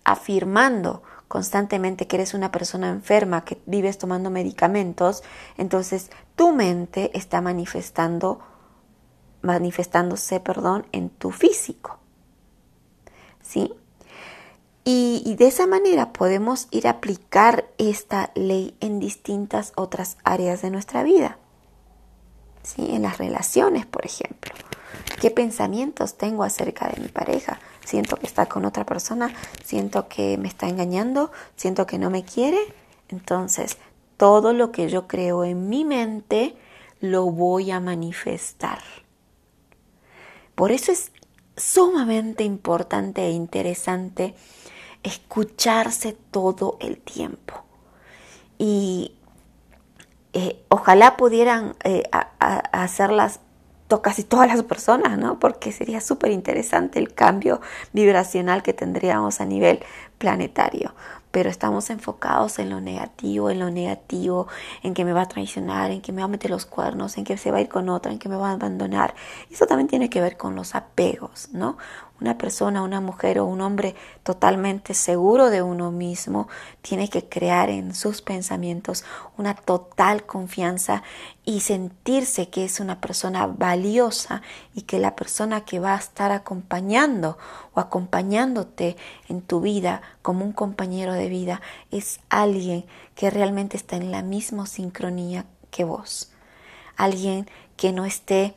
afirmando 0.03 1.05
constantemente 1.29 2.09
que 2.09 2.17
eres 2.17 2.35
una 2.35 2.51
persona 2.51 2.89
enferma, 2.89 3.45
que 3.45 3.61
vives 3.67 3.99
tomando 3.99 4.31
medicamentos, 4.31 5.23
entonces 5.57 6.11
tu 6.35 6.53
mente 6.53 7.13
está 7.17 7.41
manifestando 7.41 8.41
manifestándose, 9.43 10.41
perdón, 10.41 10.87
en 10.91 11.11
tu 11.11 11.31
físico. 11.31 11.99
¿Sí? 13.41 13.73
Y, 14.85 15.37
de 15.37 15.47
esa 15.47 15.67
manera 15.67 16.15
podemos 16.15 16.67
ir 16.71 16.87
a 16.87 16.93
aplicar 16.93 17.69
esta 17.77 18.33
ley 18.35 18.75
en 18.81 18.99
distintas 18.99 19.75
otras 19.77 20.17
áreas 20.25 20.63
de 20.63 20.71
nuestra 20.71 21.03
vida. 21.03 21.39
¿Sí? 22.63 22.89
En 22.95 23.03
las 23.03 23.19
relaciones, 23.19 23.85
por 23.85 24.07
ejemplo. 24.07 24.55
¿Qué 25.21 25.31
pensamientos 25.31 26.17
tengo 26.17 26.45
acerca 26.45 26.89
de 26.89 27.01
mi 27.01 27.09
pareja? 27.09 27.59
Siento 27.85 28.17
que 28.17 28.27
está 28.27 28.47
con 28.47 28.65
otra 28.65 28.85
persona, 28.85 29.33
siento 29.65 30.09
que 30.09 30.39
me 30.39 30.49
está 30.49 30.69
engañando, 30.69 31.33
siento 31.57 31.87
que 31.87 31.99
no 31.99 32.11
me 32.11 32.25
quiere. 32.25 32.59
Entonces, 33.09 33.79
todo 34.17 34.53
lo 34.53 34.71
que 34.73 34.89
yo 34.89 35.09
creo 35.09 35.45
en 35.45 35.69
mi 35.69 35.85
mente 35.85 36.55
lo 37.01 37.25
voy 37.27 37.71
a 37.71 37.81
manifestar. 37.81 38.83
Por 40.55 40.73
eso 40.73 40.93
es 40.93 41.13
sumamente 41.57 42.45
importante 42.45 43.25
e 43.27 43.31
interesante 43.31 44.35
escucharse 45.03 46.17
todo 46.31 46.77
el 46.81 46.99
tiempo. 46.99 47.65
Y 48.59 49.15
eh, 50.33 50.63
ojalá 50.69 51.17
pudieran 51.17 51.77
eh, 51.85 52.05
hacerlas 52.41 53.41
casi 54.03 54.23
todas 54.25 54.49
las 54.49 54.63
personas, 54.63 55.19
¿no? 55.19 55.39
Porque 55.39 55.73
sería 55.73 56.01
súper 56.01 56.31
interesante 56.31 56.99
el 56.99 57.15
cambio 57.15 57.61
vibracional 57.93 58.63
que 58.63 58.73
tendríamos 58.75 59.41
a 59.41 59.45
nivel 59.47 59.81
planetario. 60.19 60.95
pero 61.31 61.51
estamos 61.51 61.91
enfocados 61.91 62.59
en 62.59 62.71
lo 62.71 62.81
negativo, 62.81 63.51
en 63.51 63.59
lo 63.61 63.71
negativo, 63.71 64.49
en 64.83 64.95
que 64.95 65.05
me 65.05 65.13
va 65.13 65.23
a 65.23 65.29
traicionar, 65.29 65.91
en 65.91 66.01
que 66.01 66.11
me 66.13 66.23
va 66.23 66.25
a 66.25 66.29
meter 66.29 66.51
los 66.51 66.65
cuernos, 66.67 67.19
en 67.19 67.25
que 67.25 67.37
se 67.37 67.51
va 67.51 67.59
a 67.59 67.61
ir 67.61 67.69
con 67.69 67.89
otra, 67.91 68.13
en 68.13 68.19
que 68.19 68.29
me 68.29 68.37
va 68.37 68.49
a 68.51 68.53
abandonar. 68.53 69.15
Eso 69.51 69.67
también 69.67 69.89
tiene 69.89 70.09
que 70.11 70.21
ver 70.21 70.37
con 70.37 70.55
los 70.55 70.75
apegos, 70.75 71.51
¿no? 71.53 71.77
Una 72.21 72.37
persona, 72.37 72.83
una 72.83 73.01
mujer 73.01 73.39
o 73.39 73.45
un 73.45 73.61
hombre 73.61 73.95
totalmente 74.25 74.95
seguro 74.95 75.51
de 75.51 75.63
uno 75.63 75.93
mismo 75.93 76.49
tiene 76.83 77.09
que 77.09 77.29
crear 77.29 77.71
en 77.71 77.95
sus 77.95 78.23
pensamientos 78.23 79.05
una 79.37 79.55
total 79.55 80.27
confianza 80.27 81.05
y 81.45 81.61
sentirse 81.61 82.49
que 82.49 82.65
es 82.65 82.81
una 82.81 83.01
persona 83.01 83.47
valiosa 83.47 84.43
y 84.75 84.83
que 84.83 84.99
la 84.99 85.15
persona 85.15 85.65
que 85.65 85.79
va 85.79 85.95
a 85.95 85.99
estar 85.99 86.33
acompañando 86.33 87.39
o 87.73 87.79
acompañándote 87.79 88.97
en 89.29 89.41
tu 89.41 89.61
vida 89.61 90.03
como 90.21 90.45
un 90.45 90.53
compañero 90.53 91.13
de 91.13 91.29
vida 91.29 91.61
es 91.93 92.19
alguien 92.31 92.85
que 93.15 93.31
realmente 93.31 93.77
está 93.77 93.97
en 93.97 94.11
la 94.11 94.23
misma 94.23 94.67
sincronía 94.67 95.47
que 95.71 95.85
vos. 95.85 96.33
Alguien 96.97 97.49
que 97.77 97.93
no 97.93 98.05
esté 98.05 98.55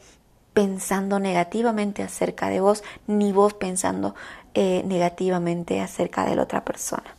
pensando 0.53 1.19
negativamente 1.19 2.03
acerca 2.03 2.49
de 2.49 2.59
vos, 2.59 2.83
ni 3.07 3.31
vos 3.31 3.53
pensando 3.53 4.15
eh, 4.53 4.83
negativamente 4.85 5.79
acerca 5.81 6.25
de 6.25 6.35
la 6.35 6.43
otra 6.43 6.65
persona. 6.65 7.15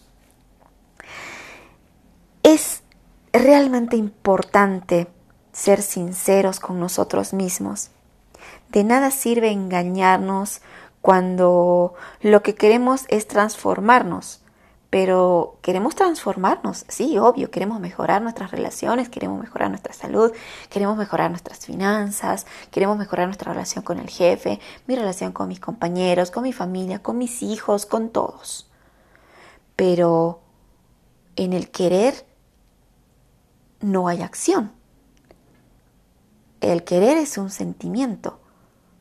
Es 2.42 2.82
realmente 3.32 3.96
importante 3.96 5.08
ser 5.52 5.80
sinceros 5.82 6.60
con 6.60 6.80
nosotros 6.80 7.32
mismos. 7.32 7.90
De 8.70 8.84
nada 8.84 9.10
sirve 9.10 9.50
engañarnos 9.50 10.60
cuando 11.00 11.94
lo 12.20 12.42
que 12.42 12.54
queremos 12.54 13.06
es 13.08 13.26
transformarnos 13.28 14.41
pero 14.92 15.56
queremos 15.62 15.94
transformarnos, 15.94 16.84
sí, 16.86 17.16
obvio, 17.16 17.50
queremos 17.50 17.80
mejorar 17.80 18.20
nuestras 18.20 18.50
relaciones, 18.50 19.08
queremos 19.08 19.40
mejorar 19.40 19.70
nuestra 19.70 19.94
salud, 19.94 20.32
queremos 20.68 20.98
mejorar 20.98 21.30
nuestras 21.30 21.64
finanzas, 21.64 22.46
queremos 22.70 22.98
mejorar 22.98 23.26
nuestra 23.26 23.54
relación 23.54 23.82
con 23.84 23.98
el 23.98 24.10
jefe, 24.10 24.60
mi 24.86 24.94
relación 24.94 25.32
con 25.32 25.48
mis 25.48 25.60
compañeros, 25.60 26.30
con 26.30 26.42
mi 26.42 26.52
familia, 26.52 26.98
con 26.98 27.16
mis 27.16 27.42
hijos, 27.42 27.86
con 27.86 28.10
todos. 28.10 28.70
Pero 29.76 30.42
en 31.36 31.54
el 31.54 31.70
querer 31.70 32.26
no 33.80 34.08
hay 34.08 34.20
acción. 34.20 34.72
El 36.60 36.84
querer 36.84 37.16
es 37.16 37.38
un 37.38 37.48
sentimiento, 37.48 38.40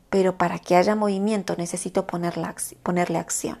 pero 0.08 0.38
para 0.38 0.58
que 0.58 0.74
haya 0.74 0.94
movimiento 0.94 1.54
necesito 1.58 2.06
ponerle 2.06 3.18
acción 3.18 3.58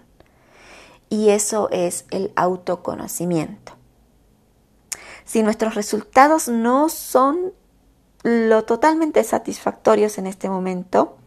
y 1.12 1.28
eso 1.28 1.68
es 1.70 2.06
el 2.10 2.32
autoconocimiento. 2.36 3.72
Si 5.26 5.42
nuestros 5.42 5.74
resultados 5.74 6.48
no 6.48 6.88
son 6.88 7.52
lo 8.22 8.64
totalmente 8.64 9.22
satisfactorios 9.22 10.16
en 10.16 10.26
este 10.26 10.48
momento, 10.48 11.18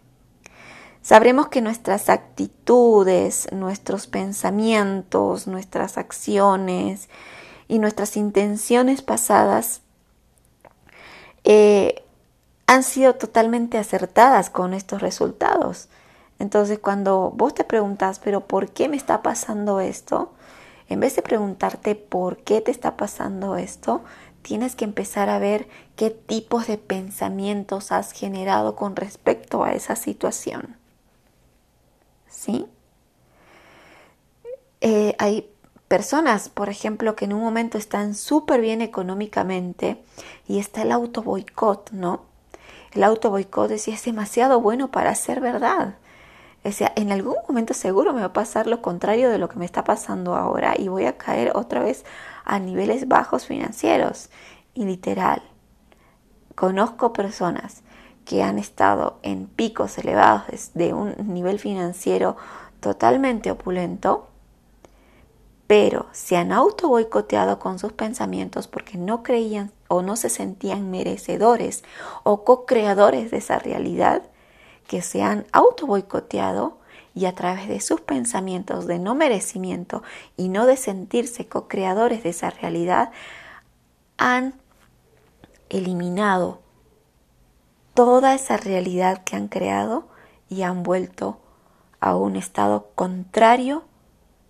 sabremos 1.03 1.49
que 1.49 1.61
nuestras 1.61 2.09
actitudes, 2.09 3.47
nuestros 3.51 4.07
pensamientos, 4.07 5.45
nuestras 5.45 5.99
acciones 5.99 7.07
y 7.67 7.77
nuestras 7.77 8.17
intenciones 8.17 9.03
pasadas 9.03 9.81
eh, 11.43 12.03
han 12.65 12.81
sido 12.81 13.13
totalmente 13.13 13.77
acertadas 13.77 14.49
con 14.49 14.73
estos 14.73 15.03
resultados. 15.03 15.89
Entonces 16.39 16.79
cuando 16.79 17.31
vos 17.35 17.53
te 17.53 17.63
preguntas, 17.63 18.19
pero 18.19 18.41
¿por 18.41 18.69
qué 18.69 18.89
me 18.89 18.97
está 18.97 19.21
pasando 19.21 19.79
esto? 19.79 20.33
En 20.89 20.99
vez 20.99 21.15
de 21.15 21.21
preguntarte 21.21 21.95
por 21.95 22.37
qué 22.37 22.61
te 22.61 22.71
está 22.71 22.97
pasando 22.97 23.55
esto, 23.55 24.03
tienes 24.41 24.75
que 24.75 24.85
empezar 24.85 25.29
a 25.29 25.39
ver 25.39 25.67
qué 25.95 26.11
tipos 26.11 26.67
de 26.67 26.77
pensamientos 26.77 27.91
has 27.91 28.11
generado 28.11 28.75
con 28.75 28.95
respecto 28.95 29.63
a 29.63 29.73
esa 29.73 29.95
situación. 29.95 30.77
¿Sí? 32.29 32.67
Eh, 34.81 35.15
hay 35.17 35.49
personas, 35.87 36.49
por 36.49 36.69
ejemplo, 36.69 37.15
que 37.15 37.25
en 37.25 37.33
un 37.33 37.41
momento 37.41 37.79
están 37.79 38.13
súper 38.13 38.61
bien 38.61 38.81
económicamente 38.81 40.03
y 40.47 40.59
está 40.59 40.83
el 40.83 40.91
auto 40.91 41.23
boicot, 41.23 41.89
¿no? 41.91 42.25
El 42.91 43.03
auto 43.03 43.31
boicot 43.31 43.71
es, 43.71 43.87
es 43.87 44.03
demasiado 44.05 44.61
bueno 44.61 44.91
para 44.91 45.15
ser 45.15 45.41
verdad. 45.41 45.95
O 46.65 46.71
sea, 46.71 46.91
en 46.95 47.11
algún 47.11 47.35
momento 47.47 47.75
seguro 47.75 48.11
me 48.11 48.21
va 48.21 48.27
a 48.27 48.33
pasar 48.33 48.65
lo 48.65 48.81
contrario 48.81 49.29
de 49.29 49.37
lo 49.37 49.49
que 49.49 49.59
me 49.59 49.65
está 49.65 49.83
pasando 49.83 50.35
ahora 50.35 50.73
y 50.75 50.87
voy 50.87 51.05
a 51.05 51.15
caer 51.15 51.51
otra 51.53 51.83
vez 51.83 52.05
a 52.43 52.57
niveles 52.57 53.07
bajos 53.07 53.45
financieros. 53.45 54.31
Y 54.73 54.85
literal, 54.85 55.43
conozco 56.55 57.13
personas 57.13 57.83
que 58.25 58.41
han 58.41 58.57
estado 58.57 59.19
en 59.21 59.45
picos 59.45 59.99
elevados 59.99 60.71
de 60.73 60.95
un 60.95 61.13
nivel 61.31 61.59
financiero 61.59 62.35
totalmente 62.79 63.51
opulento, 63.51 64.27
pero 65.67 66.07
se 66.13 66.35
han 66.35 66.51
auto 66.51 66.89
boicoteado 66.89 67.59
con 67.59 67.77
sus 67.77 67.93
pensamientos 67.93 68.67
porque 68.67 68.97
no 68.97 69.21
creían 69.21 69.71
o 69.87 70.01
no 70.01 70.15
se 70.15 70.29
sentían 70.29 70.89
merecedores 70.89 71.83
o 72.23 72.43
co-creadores 72.43 73.29
de 73.29 73.37
esa 73.37 73.59
realidad 73.59 74.23
que 74.87 75.01
se 75.01 75.21
han 75.21 75.45
auto 75.51 75.87
boicoteado 75.87 76.77
y 77.13 77.25
a 77.25 77.33
través 77.33 77.67
de 77.67 77.79
sus 77.79 78.01
pensamientos 78.01 78.87
de 78.87 78.99
no 78.99 79.15
merecimiento 79.15 80.03
y 80.35 80.49
no 80.49 80.65
de 80.65 80.77
sentirse 80.77 81.47
co-creadores 81.47 82.23
de 82.23 82.29
esa 82.29 82.49
realidad, 82.49 83.11
han 84.17 84.53
eliminado 85.69 86.61
toda 87.93 88.35
esa 88.35 88.57
realidad 88.57 89.23
que 89.23 89.35
han 89.37 89.47
creado 89.47 90.07
y 90.49 90.63
han 90.63 90.83
vuelto 90.83 91.39
a 91.99 92.15
un 92.15 92.35
estado 92.35 92.89
contrario 92.95 93.83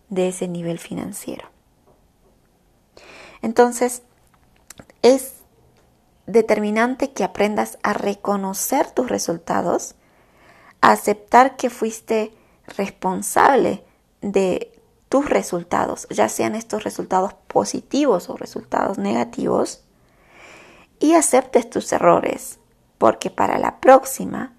de 0.09 0.29
ese 0.29 0.47
nivel 0.47 0.79
financiero. 0.79 1.47
Entonces, 3.41 4.01
es 5.03 5.35
determinante 6.25 7.11
que 7.11 7.23
aprendas 7.23 7.77
a 7.83 7.93
reconocer 7.93 8.89
tus 8.89 9.07
resultados 9.07 9.95
aceptar 10.91 11.55
que 11.55 11.69
fuiste 11.69 12.33
responsable 12.77 13.83
de 14.21 14.71
tus 15.09 15.29
resultados, 15.29 16.07
ya 16.09 16.29
sean 16.29 16.55
estos 16.55 16.83
resultados 16.83 17.33
positivos 17.47 18.29
o 18.29 18.37
resultados 18.37 18.97
negativos, 18.97 19.83
y 20.99 21.13
aceptes 21.13 21.69
tus 21.69 21.91
errores, 21.91 22.59
porque 22.97 23.29
para 23.29 23.59
la 23.59 23.79
próxima 23.79 24.53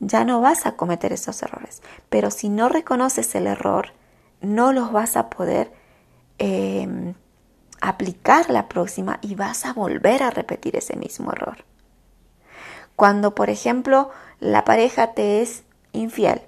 ya 0.00 0.24
no 0.24 0.40
vas 0.40 0.66
a 0.66 0.76
cometer 0.76 1.12
esos 1.12 1.42
errores. 1.42 1.82
Pero 2.08 2.30
si 2.30 2.48
no 2.48 2.68
reconoces 2.68 3.34
el 3.34 3.46
error, 3.46 3.92
no 4.40 4.72
los 4.72 4.90
vas 4.92 5.16
a 5.16 5.28
poder 5.30 5.72
em, 6.38 7.14
aplicar 7.80 8.48
la 8.50 8.68
próxima 8.68 9.18
y 9.20 9.34
vas 9.34 9.66
a 9.66 9.72
volver 9.72 10.22
a 10.22 10.30
repetir 10.30 10.76
ese 10.76 10.96
mismo 10.96 11.32
error. 11.32 11.64
Cuando, 12.96 13.34
por 13.34 13.50
ejemplo, 13.50 14.10
la 14.40 14.64
pareja 14.64 15.12
te 15.12 15.42
es 15.42 15.62
infiel 15.92 16.42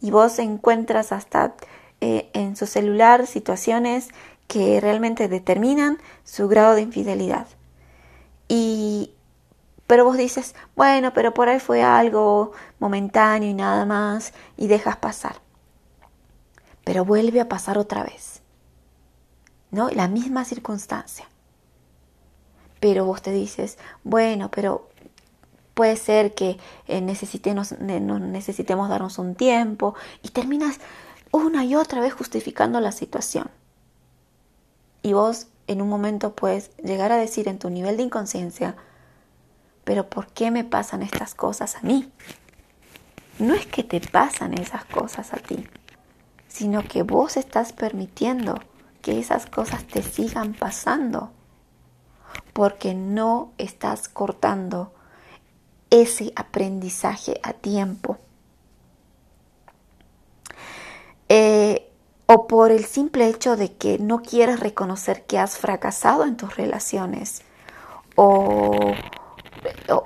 y 0.00 0.10
vos 0.10 0.38
encuentras 0.38 1.12
hasta 1.12 1.54
eh, 2.00 2.30
en 2.32 2.56
su 2.56 2.66
celular 2.66 3.26
situaciones 3.26 4.08
que 4.46 4.80
realmente 4.80 5.28
determinan 5.28 5.98
su 6.24 6.48
grado 6.48 6.74
de 6.74 6.82
infidelidad. 6.82 7.46
Y 8.48 9.12
pero 9.88 10.04
vos 10.04 10.18
dices, 10.18 10.54
bueno, 10.76 11.14
pero 11.14 11.32
por 11.32 11.48
ahí 11.48 11.60
fue 11.60 11.82
algo 11.82 12.52
momentáneo 12.78 13.48
y 13.48 13.54
nada 13.54 13.86
más 13.86 14.34
y 14.58 14.66
dejas 14.66 14.98
pasar. 14.98 15.36
Pero 16.84 17.06
vuelve 17.06 17.40
a 17.40 17.48
pasar 17.48 17.78
otra 17.78 18.02
vez. 18.02 18.42
¿No? 19.70 19.88
La 19.88 20.06
misma 20.06 20.44
circunstancia. 20.44 21.26
Pero 22.80 23.06
vos 23.06 23.22
te 23.22 23.32
dices, 23.32 23.78
bueno, 24.04 24.50
pero 24.50 24.90
puede 25.78 25.94
ser 25.94 26.34
que 26.34 26.58
eh, 26.88 27.00
necesitemos, 27.00 27.78
necesitemos 27.78 28.88
darnos 28.88 29.16
un 29.20 29.36
tiempo 29.36 29.94
y 30.24 30.30
terminas 30.30 30.80
una 31.30 31.64
y 31.64 31.76
otra 31.76 32.00
vez 32.00 32.12
justificando 32.12 32.80
la 32.80 32.90
situación. 32.90 33.48
Y 35.04 35.12
vos 35.12 35.46
en 35.68 35.80
un 35.80 35.88
momento 35.88 36.34
puedes 36.34 36.76
llegar 36.78 37.12
a 37.12 37.16
decir 37.16 37.46
en 37.46 37.60
tu 37.60 37.70
nivel 37.70 37.96
de 37.96 38.02
inconsciencia, 38.02 38.74
pero 39.84 40.10
¿por 40.10 40.26
qué 40.26 40.50
me 40.50 40.64
pasan 40.64 41.00
estas 41.00 41.36
cosas 41.36 41.76
a 41.76 41.82
mí? 41.82 42.10
No 43.38 43.54
es 43.54 43.64
que 43.66 43.84
te 43.84 44.00
pasan 44.00 44.54
esas 44.54 44.84
cosas 44.84 45.32
a 45.32 45.36
ti, 45.36 45.64
sino 46.48 46.82
que 46.82 47.04
vos 47.04 47.36
estás 47.36 47.72
permitiendo 47.72 48.58
que 49.00 49.20
esas 49.20 49.46
cosas 49.46 49.84
te 49.84 50.02
sigan 50.02 50.54
pasando, 50.54 51.30
porque 52.52 52.94
no 52.94 53.52
estás 53.58 54.08
cortando 54.08 54.92
ese 55.90 56.32
aprendizaje 56.36 57.40
a 57.42 57.52
tiempo. 57.52 58.18
Eh, 61.28 61.90
o 62.26 62.46
por 62.46 62.70
el 62.70 62.84
simple 62.84 63.26
hecho 63.28 63.56
de 63.56 63.72
que 63.72 63.98
no 63.98 64.22
quieres 64.22 64.60
reconocer 64.60 65.24
que 65.24 65.38
has 65.38 65.56
fracasado 65.56 66.24
en 66.24 66.36
tus 66.36 66.56
relaciones, 66.56 67.42
o, 68.16 68.92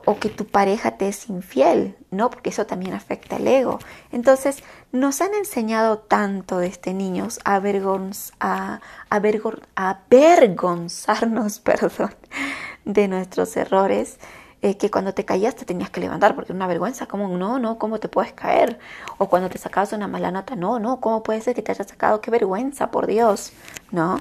o, 0.04 0.18
que 0.18 0.28
tu 0.28 0.46
pareja 0.46 0.98
te 0.98 1.08
es 1.08 1.28
infiel, 1.28 1.96
¿no? 2.10 2.30
Porque 2.30 2.50
eso 2.50 2.66
también 2.66 2.94
afecta 2.94 3.36
el 3.36 3.48
ego. 3.48 3.78
Entonces, 4.12 4.62
nos 4.92 5.20
han 5.20 5.34
enseñado 5.34 5.98
tanto 5.98 6.58
desde 6.58 6.92
niños 6.94 7.40
a, 7.44 7.56
a, 8.40 8.80
a 9.10 9.90
avergonzarnos 9.96 11.58
perdón, 11.64 12.14
de 12.84 13.08
nuestros 13.08 13.56
errores 13.56 14.18
que 14.62 14.90
cuando 14.90 15.12
te 15.12 15.24
caías 15.24 15.56
te 15.56 15.64
tenías 15.64 15.90
que 15.90 16.00
levantar 16.00 16.36
porque 16.36 16.52
era 16.52 16.56
una 16.56 16.68
vergüenza, 16.68 17.06
como 17.06 17.26
no, 17.36 17.58
no, 17.58 17.78
¿cómo 17.78 17.98
te 17.98 18.08
puedes 18.08 18.32
caer? 18.32 18.78
O 19.18 19.28
cuando 19.28 19.48
te 19.50 19.58
sacabas 19.58 19.92
una 19.92 20.06
mala 20.06 20.30
nota, 20.30 20.54
no, 20.54 20.78
no, 20.78 21.00
¿cómo 21.00 21.24
puede 21.24 21.40
ser 21.40 21.56
que 21.56 21.62
te 21.62 21.72
hayas 21.72 21.88
sacado? 21.88 22.20
¡Qué 22.20 22.30
vergüenza, 22.30 22.90
por 22.92 23.08
Dios! 23.08 23.52
¿No? 23.90 24.20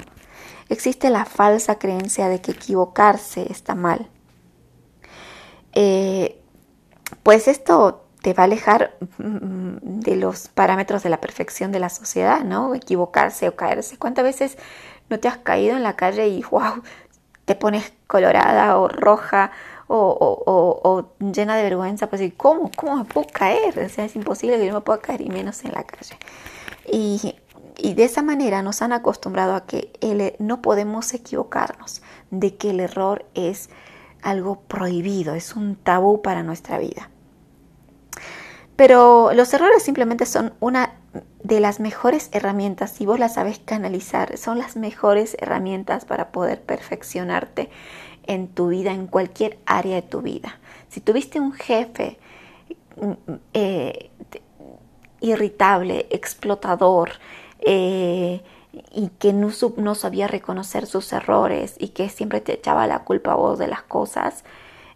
Existe 0.67 1.11
la 1.11 1.25
falsa 1.25 1.77
creencia 1.77 2.27
de 2.27 2.41
que 2.41 2.51
equivocarse 2.53 3.51
está 3.51 3.75
mal. 3.75 4.09
Eh, 5.73 6.41
pues 7.23 7.47
esto 7.47 8.07
te 8.21 8.33
va 8.33 8.43
a 8.43 8.45
alejar 8.45 8.97
mm, 9.17 9.99
de 9.99 10.15
los 10.15 10.47
parámetros 10.47 11.03
de 11.03 11.09
la 11.09 11.21
perfección 11.21 11.71
de 11.71 11.79
la 11.79 11.89
sociedad, 11.89 12.43
¿no? 12.43 12.73
Equivocarse 12.73 13.47
o 13.47 13.55
caerse. 13.55 13.97
¿Cuántas 13.97 14.23
veces 14.23 14.57
no 15.09 15.19
te 15.19 15.27
has 15.27 15.37
caído 15.37 15.75
en 15.75 15.83
la 15.83 15.95
calle 15.95 16.27
y 16.29 16.41
wow, 16.43 16.81
te 17.45 17.55
pones 17.55 17.93
colorada 18.07 18.77
o 18.77 18.87
roja 18.87 19.51
o, 19.93 21.09
llena 21.19 21.55
de 21.55 21.63
vergüenza, 21.63 22.07
pues 22.07 22.21
decir, 22.21 22.37
¿cómo? 22.37 22.71
¿Cómo 22.75 22.97
me 22.97 23.05
puedo 23.05 23.27
caer? 23.27 23.77
O 23.79 23.89
sea, 23.89 24.05
es 24.05 24.15
imposible 24.15 24.57
que 24.57 24.65
yo 24.65 24.73
me 24.73 24.81
pueda 24.81 24.99
caer 24.99 25.21
y 25.21 25.29
menos 25.29 25.63
en 25.65 25.71
la 25.73 25.83
calle. 25.83 26.17
Y, 26.91 27.35
de 27.83 28.03
esa 28.03 28.21
manera 28.21 28.61
nos 28.61 28.83
han 28.83 28.93
acostumbrado 28.93 29.55
a 29.55 29.65
que 29.65 29.91
el, 30.01 30.35
no 30.37 30.61
podemos 30.61 31.13
equivocarnos, 31.13 32.03
de 32.29 32.55
que 32.55 32.69
el 32.69 32.79
error 32.79 33.25
es 33.33 33.69
algo 34.21 34.61
prohibido, 34.61 35.33
es 35.33 35.55
un 35.55 35.75
tabú 35.75 36.21
para 36.21 36.43
nuestra 36.43 36.77
vida. 36.77 37.09
Pero 38.75 39.31
los 39.33 39.51
errores 39.53 39.81
simplemente 39.81 40.25
son 40.27 40.53
una 40.59 40.93
de 41.43 41.59
las 41.59 41.79
mejores 41.79 42.29
herramientas, 42.31 42.91
si 42.91 43.05
vos 43.05 43.19
las 43.19 43.33
sabes 43.33 43.59
canalizar, 43.59 44.37
son 44.37 44.59
las 44.59 44.75
mejores 44.75 45.35
herramientas 45.39 46.05
para 46.05 46.31
poder 46.31 46.61
perfeccionarte 46.61 47.69
en 48.25 48.47
tu 48.47 48.69
vida, 48.69 48.91
en 48.91 49.07
cualquier 49.07 49.59
área 49.65 49.95
de 49.95 50.01
tu 50.01 50.21
vida. 50.21 50.59
Si 50.89 51.01
tuviste 51.01 51.39
un 51.39 51.53
jefe 51.53 52.17
mm, 52.97 53.33
eh, 53.53 54.09
irritable, 55.21 56.07
explotador, 56.09 57.11
eh, 57.61 58.41
y 58.93 59.09
que 59.19 59.33
no, 59.33 59.49
no, 59.77 59.95
sabía 59.95 60.27
reconocer 60.27 60.85
sus 60.85 61.11
errores 61.11 61.75
y 61.77 61.89
que 61.89 62.09
siempre 62.09 62.39
te 62.39 62.53
echaba 62.53 62.87
la 62.87 63.03
culpa 63.03 63.33
a 63.33 63.35
vos 63.35 63.59
de 63.59 63.67
las 63.67 63.83
cosas, 63.83 64.45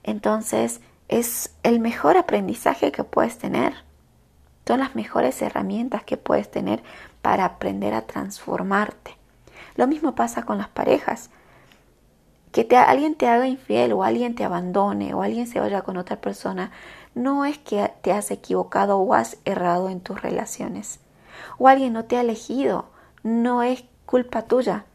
entonces 0.04 0.82
es 1.10 1.54
el 1.64 1.80
mejor 1.80 2.18
aprendizaje 2.18 2.92
que 2.92 3.04
puedes 3.04 3.38
tener. 3.38 3.74
Son 4.66 4.80
las 4.80 4.96
mejores 4.96 5.42
herramientas 5.42 6.04
que 6.04 6.18
puedes 6.18 6.50
tener 6.50 6.84
para 7.22 7.46
aprender 7.46 7.94
a 7.94 8.02
transformarte. 8.02 9.18
Lo 9.76 9.88
mismo 9.88 10.16
pasa 10.16 10.44
con 10.44 10.58
las 10.58 10.70
parejas 10.70 11.30
que 12.56 12.64
te, 12.64 12.78
alguien 12.78 13.16
te 13.16 13.28
haga 13.28 13.50
infiel 13.50 13.92
o 13.92 14.06
alguien 14.06 14.34
te 14.34 14.46
abandone 14.46 15.14
o 15.14 15.24
alguien 15.24 15.46
se 15.46 15.60
vaya 15.60 15.82
con 15.82 15.98
otra 15.98 16.22
persona, 16.22 16.72
no 17.14 17.44
es 17.44 17.58
que 17.58 17.92
te 18.02 18.14
has 18.14 18.32
equivocado 18.32 18.98
o 18.98 19.14
has 19.14 19.36
errado 19.44 19.90
en 19.90 20.00
tus 20.00 20.22
relaciones. 20.22 21.02
O 21.58 21.68
alguien 21.68 21.92
no 21.92 22.06
te 22.06 22.16
ha 22.16 22.22
elegido, 22.22 22.86
no 23.24 23.62
es 23.62 23.84
culpa 24.06 24.44
tuya. 24.44 24.86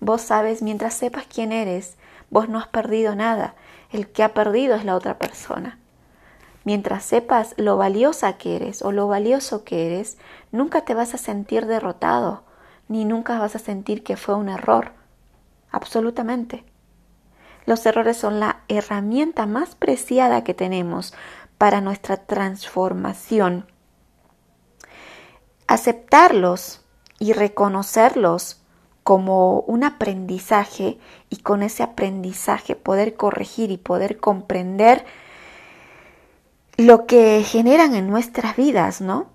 Vos 0.00 0.22
sabes, 0.22 0.62
mientras 0.62 0.94
sepas 0.94 1.26
quién 1.26 1.52
eres, 1.52 1.98
vos 2.30 2.48
no 2.48 2.58
has 2.58 2.68
perdido 2.68 3.14
nada. 3.14 3.54
El 3.92 4.08
que 4.08 4.22
ha 4.22 4.32
perdido 4.32 4.74
es 4.74 4.86
la 4.86 4.96
otra 4.96 5.18
persona. 5.18 5.78
Mientras 6.64 7.04
sepas 7.04 7.52
lo 7.58 7.76
valiosa 7.76 8.38
que 8.38 8.56
eres 8.56 8.80
o 8.80 8.92
lo 8.92 9.08
valioso 9.08 9.62
que 9.62 9.88
eres, 9.88 10.16
nunca 10.52 10.86
te 10.86 10.94
vas 10.94 11.12
a 11.12 11.18
sentir 11.18 11.66
derrotado, 11.66 12.44
ni 12.88 13.04
nunca 13.04 13.38
vas 13.38 13.56
a 13.56 13.58
sentir 13.58 14.02
que 14.02 14.16
fue 14.16 14.34
un 14.36 14.48
error. 14.48 14.92
Absolutamente. 15.70 16.64
Los 17.66 17.84
errores 17.86 18.16
son 18.16 18.40
la 18.40 18.60
herramienta 18.68 19.46
más 19.46 19.74
preciada 19.74 20.44
que 20.44 20.54
tenemos 20.54 21.14
para 21.58 21.80
nuestra 21.80 22.18
transformación. 22.18 23.66
Aceptarlos 25.66 26.82
y 27.18 27.32
reconocerlos 27.32 28.60
como 29.02 29.60
un 29.60 29.84
aprendizaje 29.84 30.98
y 31.28 31.38
con 31.38 31.62
ese 31.62 31.82
aprendizaje 31.82 32.74
poder 32.74 33.16
corregir 33.16 33.70
y 33.70 33.76
poder 33.76 34.18
comprender 34.18 35.04
lo 36.76 37.06
que 37.06 37.42
generan 37.44 37.94
en 37.94 38.08
nuestras 38.08 38.56
vidas, 38.56 39.00
¿no? 39.00 39.28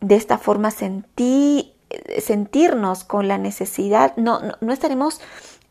De 0.00 0.16
esta 0.16 0.38
forma 0.38 0.70
sentirnos 0.70 1.74
con 3.04 3.28
la 3.28 3.38
necesidad, 3.38 4.16
no, 4.16 4.40
no, 4.60 4.72
estaremos 4.72 5.20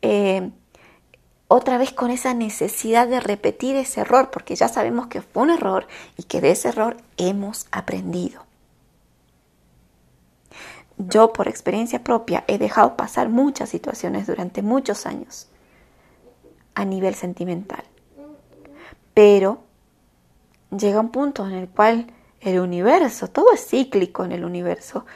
eh, 0.02 0.50
otra 1.48 1.78
vez 1.78 1.92
con 1.92 2.10
esa 2.10 2.34
necesidad 2.34 3.08
de 3.08 3.20
repetir 3.20 3.74
ese 3.76 4.02
error, 4.02 4.30
porque 4.30 4.54
ya 4.54 4.68
sabemos 4.68 5.06
que 5.06 5.22
fue 5.22 5.44
un 5.44 5.50
error 5.50 5.86
y 6.18 6.24
que 6.24 6.42
de 6.42 6.50
ese 6.50 6.68
error 6.68 6.98
hemos 7.16 7.66
aprendido. 7.72 8.44
Yo 10.98 11.32
por 11.32 11.48
experiencia 11.48 12.04
propia 12.04 12.44
he 12.48 12.58
dejado 12.58 12.96
pasar 12.96 13.28
muchas 13.28 13.70
situaciones 13.70 14.26
durante 14.26 14.62
muchos 14.62 15.06
años 15.06 15.48
a 16.74 16.84
nivel 16.84 17.14
sentimental. 17.14 17.84
Pero 19.14 19.62
llega 20.76 21.00
un 21.00 21.10
punto 21.10 21.46
en 21.46 21.54
el 21.54 21.68
cual 21.68 22.12
el 22.40 22.60
universo, 22.60 23.28
todo 23.28 23.52
es 23.52 23.66
cíclico 23.66 24.24
en 24.24 24.32
el 24.32 24.44
universo, 24.44 25.06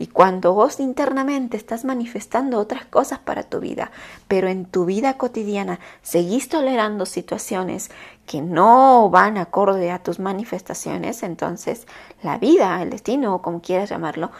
y 0.00 0.06
cuando 0.06 0.54
vos 0.54 0.80
internamente 0.80 1.58
estás 1.58 1.84
manifestando 1.84 2.58
otras 2.58 2.86
cosas 2.86 3.18
para 3.18 3.42
tu 3.42 3.60
vida, 3.60 3.90
pero 4.28 4.48
en 4.48 4.64
tu 4.64 4.86
vida 4.86 5.18
cotidiana 5.18 5.78
seguís 6.00 6.48
tolerando 6.48 7.04
situaciones 7.04 7.90
que 8.24 8.40
no 8.40 9.10
van 9.10 9.36
acorde 9.36 9.90
a 9.90 10.02
tus 10.02 10.18
manifestaciones, 10.18 11.22
entonces 11.22 11.86
la 12.22 12.38
vida, 12.38 12.80
el 12.80 12.88
destino, 12.88 13.34
o 13.34 13.42
como 13.42 13.60
quieras 13.60 13.90
llamarlo, 13.90 14.30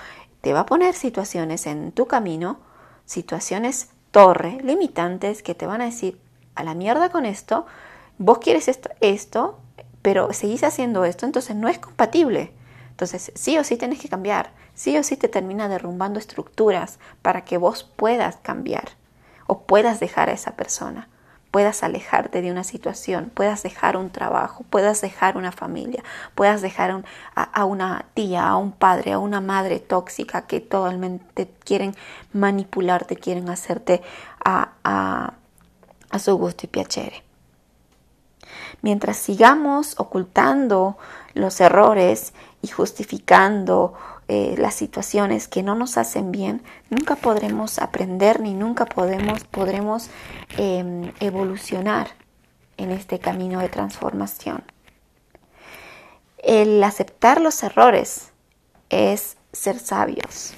te 0.41 0.55
va 0.55 0.61
a 0.61 0.67
poner 0.67 0.95
situaciones 0.95 1.67
en 1.67 1.93
tu 1.93 2.07
camino, 2.07 2.59
situaciones 3.05 3.91
torre, 4.13 4.63
limitantes, 4.63 5.43
que 5.43 5.55
te 5.55 5.67
van 5.67 5.83
a 5.83 5.85
decir, 5.85 6.19
a 6.55 6.65
la 6.65 6.73
mierda 6.73 7.11
con 7.11 7.27
esto, 7.27 7.67
vos 8.17 8.39
quieres 8.39 8.67
esto, 8.69 8.89
esto 9.03 9.59
pero 10.01 10.33
seguís 10.33 10.65
haciendo 10.65 11.05
esto, 11.05 11.27
entonces 11.27 11.55
no 11.55 11.69
es 11.69 11.79
compatible. 11.79 12.55
Entonces, 13.01 13.33
sí 13.35 13.57
o 13.57 13.65
sí 13.65 13.79
tienes 13.79 13.99
que 13.99 14.11
cambiar, 14.11 14.51
sí 14.75 14.99
o 14.99 15.03
sí 15.03 15.17
te 15.17 15.29
termina 15.29 15.69
derrumbando 15.69 16.19
estructuras 16.19 16.99
para 17.23 17.47
que 17.47 17.57
vos 17.57 17.83
puedas 17.83 18.37
cambiar 18.43 18.91
o 19.47 19.63
puedas 19.63 20.01
dejar 20.01 20.29
a 20.29 20.35
esa 20.35 20.55
persona, 20.55 21.09
puedas 21.51 21.83
alejarte 21.83 22.43
de 22.43 22.51
una 22.51 22.63
situación, 22.63 23.33
puedas 23.33 23.63
dejar 23.63 23.97
un 23.97 24.11
trabajo, 24.11 24.67
puedas 24.69 25.01
dejar 25.01 25.39
una 25.39 25.51
familia, 25.51 26.05
puedas 26.35 26.61
dejar 26.61 27.03
a, 27.35 27.65
una 27.65 28.05
tía, 28.13 28.47
a 28.47 28.57
un 28.57 28.71
padre, 28.71 29.13
a 29.13 29.19
una 29.19 29.41
madre 29.41 29.81
tóxica 29.81 30.47
que 30.47 30.61
totalmente 30.61 31.51
quieren 31.65 31.97
manipularte, 32.35 33.17
quieren 33.17 33.49
hacerte 33.49 34.03
a, 34.45 34.73
a, 34.85 35.33
a 36.11 36.19
su 36.19 36.37
gusto 36.37 36.67
y 36.67 36.69
piacere. 36.69 37.25
Mientras 38.83 39.17
sigamos 39.17 39.99
ocultando 39.99 40.99
los 41.35 41.61
errores 41.61 42.33
y 42.63 42.69
justificando 42.69 43.95
eh, 44.29 44.55
las 44.59 44.75
situaciones 44.75 45.49
que 45.49 45.63
no 45.63 45.75
nos 45.75 45.97
hacen 45.97 46.31
bien, 46.31 46.63
nunca 46.89 47.17
podremos 47.17 47.79
aprender 47.79 48.41
ni 48.41 48.55
nunca 48.55 48.87
podemos, 48.87 49.45
podremos 49.45 50.11
em, 50.57 51.13
evolucionar 51.21 52.09
en 52.77 52.91
este 52.91 53.19
camino 53.19 53.61
de 53.61 53.69
transformación. 53.69 54.63
El 56.39 56.83
aceptar 56.85 57.41
los 57.41 57.63
errores 57.63 58.31
es 58.89 59.37
ser 59.53 59.79
sabios. 59.79 60.55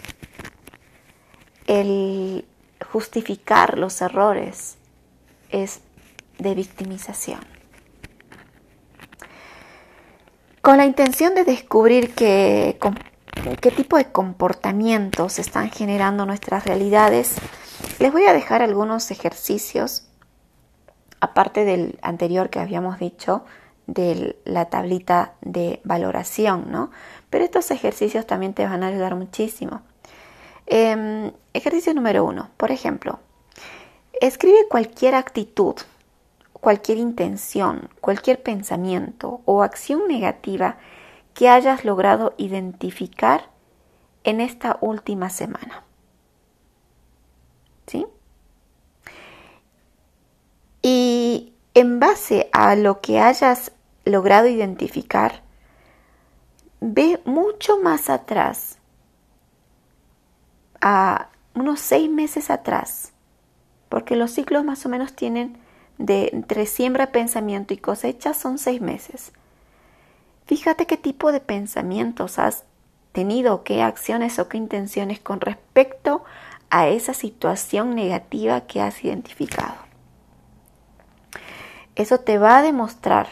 El 1.67 2.45
justificar 2.91 3.79
los 3.79 4.01
errores 4.03 4.77
es 5.51 5.81
de 6.39 6.55
victimización. 6.55 7.52
Con 10.63 10.77
la 10.77 10.87
intención 10.87 11.35
de 11.35 11.45
descubrir 11.45 12.15
qué, 12.15 12.79
tipo 13.77 13.97
de 13.97 14.13
comportamientos 14.13 15.41
están 15.41 15.71
generando 15.71 16.25
nuestras 16.25 16.65
realidades, 16.65 17.35
les 17.99 18.13
voy 18.13 18.27
a 18.27 18.33
dejar 18.33 18.63
algunos 18.63 19.11
ejercicios, 19.11 20.07
aparte 21.21 21.65
del 21.65 21.99
anterior 22.01 22.49
que 22.49 22.61
habíamos 22.61 23.01
dicho, 23.01 23.45
de 23.89 24.37
la 24.45 24.67
tablita 24.67 25.35
de 25.41 25.81
valoración, 25.83 26.71
¿no? 26.71 26.93
Pero 27.29 27.45
estos 27.45 27.73
ejercicios 27.73 28.25
también 28.25 28.55
te 28.55 28.65
van 28.65 28.85
a 28.85 28.87
ayudar 28.87 29.17
muchísimo. 29.17 29.83
Em, 30.67 31.33
ejercicio 31.55 31.93
número 31.93 32.25
uno, 32.25 32.51
por 32.57 32.71
ejemplo, 32.71 33.19
escribe 34.21 34.69
cualquier 34.71 35.17
actitud, 35.17 35.75
cualquier 36.63 36.99
intención, 36.99 37.91
cualquier 38.01 38.41
pensamiento 38.41 39.41
o 39.47 39.65
acción 39.65 40.07
negativa 40.07 40.79
que 41.35 41.49
hayas 41.49 41.85
logrado 41.85 42.35
identificar 42.39 43.51
en 44.23 44.41
esta 44.41 44.79
última 44.81 45.29
semana. 45.29 45.83
¿Sí? 47.89 48.07
Y 50.83 51.53
en 51.75 51.99
base 51.99 52.49
a 52.53 52.77
lo 52.77 53.01
que 53.01 53.19
hayas 53.19 53.73
logrado 54.05 54.47
identificar, 54.47 55.43
ve 56.81 57.21
mucho 57.25 57.81
más 57.81 58.09
atrás, 58.09 58.79
a 60.81 61.29
unos 61.57 61.81
seis 61.81 62.09
meses 62.09 62.51
atrás, 62.51 63.13
porque 63.89 64.15
los 64.15 64.31
ciclos 64.31 64.65
más 64.65 64.87
o 64.87 64.89
menos 64.89 65.13
tienen 65.15 65.61
de 65.99 66.31
entre 66.33 66.67
siembra, 66.67 67.13
pensamiento 67.13 67.75
y 67.75 67.79
cosecha 67.79 68.35
son 68.35 68.59
seis 68.59 68.81
meses. 68.81 69.33
Fíjate 70.47 70.87
qué 70.87 70.97
tipo 70.97 71.33
de 71.33 71.41
pensamientos 71.41 72.39
has 72.39 72.65
tenido, 73.13 73.63
qué 73.63 73.83
acciones 73.83 74.39
o 74.39 74.49
qué 74.49 74.57
intenciones 74.57 75.21
con 75.21 75.41
respecto 75.41 76.25
a 76.71 76.89
esa 76.89 77.15
situación 77.15 77.95
negativa 77.95 78.63
que 78.63 78.81
has 78.81 79.05
identificado. 79.05 79.77
Eso 81.95 82.19
te 82.19 82.39
va 82.39 82.59
a 82.59 82.63
demostrar 82.63 83.29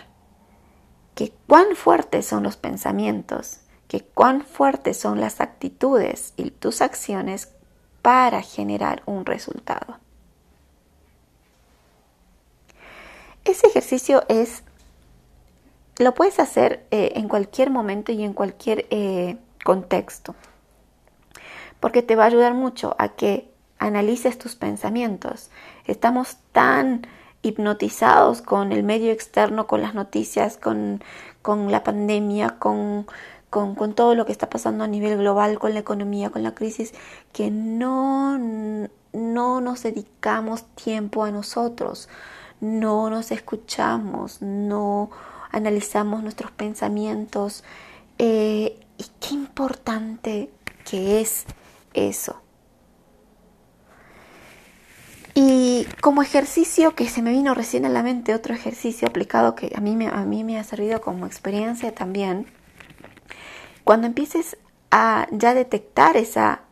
que 1.14 1.32
cuán 1.46 1.74
fuertes 1.74 2.26
son 2.26 2.42
los 2.42 2.56
pensamientos, 2.56 3.60
que 3.88 4.02
cuán 4.02 4.42
fuertes 4.42 4.98
son 4.98 5.20
las 5.20 5.40
actitudes 5.40 6.34
y 6.36 6.50
tus 6.50 6.82
acciones 6.82 7.48
para 8.02 8.42
generar 8.42 9.02
un 9.06 9.24
resultado. 9.24 9.98
Ese 13.44 13.66
ejercicio 13.66 14.22
es, 14.28 14.62
lo 15.98 16.14
puedes 16.14 16.38
hacer 16.38 16.86
eh, 16.90 17.12
en 17.16 17.28
cualquier 17.28 17.70
momento 17.70 18.12
y 18.12 18.22
en 18.22 18.32
cualquier 18.32 18.86
eh, 18.90 19.36
contexto, 19.64 20.34
porque 21.80 22.02
te 22.02 22.16
va 22.16 22.24
a 22.24 22.26
ayudar 22.26 22.54
mucho 22.54 22.94
a 22.98 23.08
que 23.08 23.50
analices 23.78 24.38
tus 24.38 24.54
pensamientos. 24.54 25.50
Estamos 25.86 26.36
tan 26.52 27.06
hipnotizados 27.42 28.42
con 28.42 28.72
el 28.72 28.82
medio 28.82 29.12
externo, 29.12 29.66
con 29.66 29.80
las 29.80 29.94
noticias, 29.94 30.58
con, 30.58 31.02
la 31.70 31.82
pandemia, 31.82 32.58
con, 32.58 33.06
con, 33.48 33.94
todo 33.94 34.14
lo 34.14 34.26
que 34.26 34.32
está 34.32 34.50
pasando 34.50 34.84
a 34.84 34.86
nivel 34.86 35.16
global, 35.16 35.58
con 35.58 35.72
la 35.72 35.80
economía, 35.80 36.30
con 36.30 36.42
la 36.42 36.54
crisis, 36.54 36.92
que 37.32 37.50
no, 37.50 38.38
no 39.12 39.60
nos 39.60 39.82
dedicamos 39.82 40.64
tiempo 40.74 41.24
a 41.24 41.30
nosotros, 41.30 42.08
no 42.60 43.10
nos 43.10 43.30
escuchamos, 43.30 44.42
no 44.42 45.10
analizamos 45.50 46.22
nuestros 46.22 46.50
pensamientos. 46.50 47.64
Eh, 48.18 48.78
y 48.98 49.04
qué 49.20 49.34
importante 49.34 50.50
que 50.88 51.20
es 51.20 51.46
eso. 51.94 52.40
Y 55.34 55.86
como 56.00 56.22
ejercicio 56.22 56.94
que 56.94 57.08
se 57.08 57.22
me 57.22 57.30
vino 57.30 57.54
recién 57.54 57.86
a 57.86 57.88
la 57.88 58.02
mente, 58.02 58.34
otro 58.34 58.52
ejercicio 58.54 59.08
aplicado 59.08 59.54
que 59.54 59.72
a 59.74 59.80
mí 59.80 59.96
me, 59.96 60.08
a 60.08 60.24
mí 60.24 60.44
me 60.44 60.58
ha 60.58 60.64
servido 60.64 61.00
como 61.00 61.26
experiencia 61.26 61.94
también, 61.94 62.46
cuando 63.84 64.06
empieces 64.06 64.58
a 64.90 65.26
ya 65.30 65.54
detectar 65.54 66.16
esa 66.16 66.62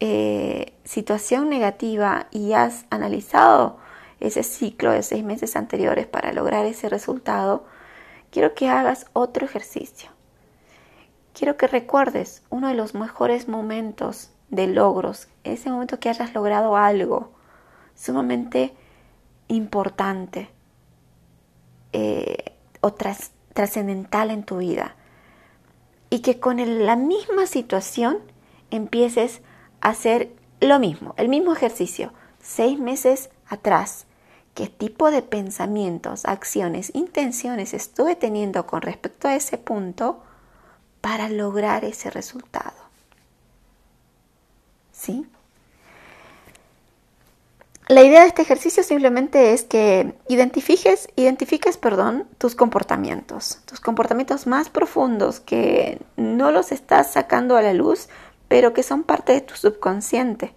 eh, 0.00 0.74
situación 0.84 1.50
negativa 1.50 2.28
y 2.30 2.52
has 2.52 2.86
analizado 2.88 3.78
ese 4.20 4.42
ciclo 4.42 4.90
de 4.90 5.02
seis 5.02 5.24
meses 5.24 5.56
anteriores 5.56 6.06
para 6.06 6.32
lograr 6.32 6.66
ese 6.66 6.88
resultado, 6.88 7.64
quiero 8.30 8.54
que 8.54 8.68
hagas 8.68 9.06
otro 9.12 9.46
ejercicio. 9.46 10.10
Quiero 11.32 11.56
que 11.56 11.68
recuerdes 11.68 12.42
uno 12.50 12.68
de 12.68 12.74
los 12.74 12.94
mejores 12.94 13.48
momentos 13.48 14.30
de 14.50 14.66
logros, 14.66 15.28
ese 15.44 15.70
momento 15.70 16.00
que 16.00 16.08
hayas 16.08 16.34
logrado 16.34 16.76
algo, 16.76 17.32
sumamente 17.94 18.74
importante 19.46 20.50
eh, 21.92 22.56
o 22.80 22.92
trascendental 22.92 24.30
en 24.30 24.44
tu 24.44 24.58
vida. 24.58 24.96
Y 26.10 26.20
que 26.20 26.40
con 26.40 26.86
la 26.86 26.96
misma 26.96 27.46
situación 27.46 28.18
empieces 28.70 29.42
a 29.80 29.90
hacer 29.90 30.32
lo 30.60 30.78
mismo, 30.78 31.14
el 31.18 31.28
mismo 31.28 31.52
ejercicio, 31.52 32.12
seis 32.40 32.78
meses 32.78 33.30
atrás. 33.46 34.07
¿Qué 34.54 34.66
tipo 34.66 35.10
de 35.10 35.22
pensamientos, 35.22 36.24
acciones, 36.24 36.90
intenciones 36.94 37.74
estuve 37.74 38.16
teniendo 38.16 38.66
con 38.66 38.82
respecto 38.82 39.28
a 39.28 39.36
ese 39.36 39.58
punto 39.58 40.22
para 41.00 41.28
lograr 41.28 41.84
ese 41.84 42.10
resultado? 42.10 42.76
¿Sí? 44.92 45.26
La 47.88 48.02
idea 48.02 48.20
de 48.20 48.26
este 48.26 48.42
ejercicio 48.42 48.82
simplemente 48.82 49.54
es 49.54 49.62
que 49.62 50.12
identifiques, 50.28 51.08
identifiques, 51.16 51.78
perdón, 51.78 52.28
tus 52.36 52.54
comportamientos, 52.54 53.60
tus 53.64 53.80
comportamientos 53.80 54.46
más 54.46 54.68
profundos 54.68 55.40
que 55.40 55.98
no 56.16 56.50
los 56.50 56.70
estás 56.70 57.10
sacando 57.10 57.56
a 57.56 57.62
la 57.62 57.72
luz, 57.72 58.10
pero 58.48 58.74
que 58.74 58.82
son 58.82 59.04
parte 59.04 59.32
de 59.32 59.40
tu 59.40 59.54
subconsciente 59.54 60.52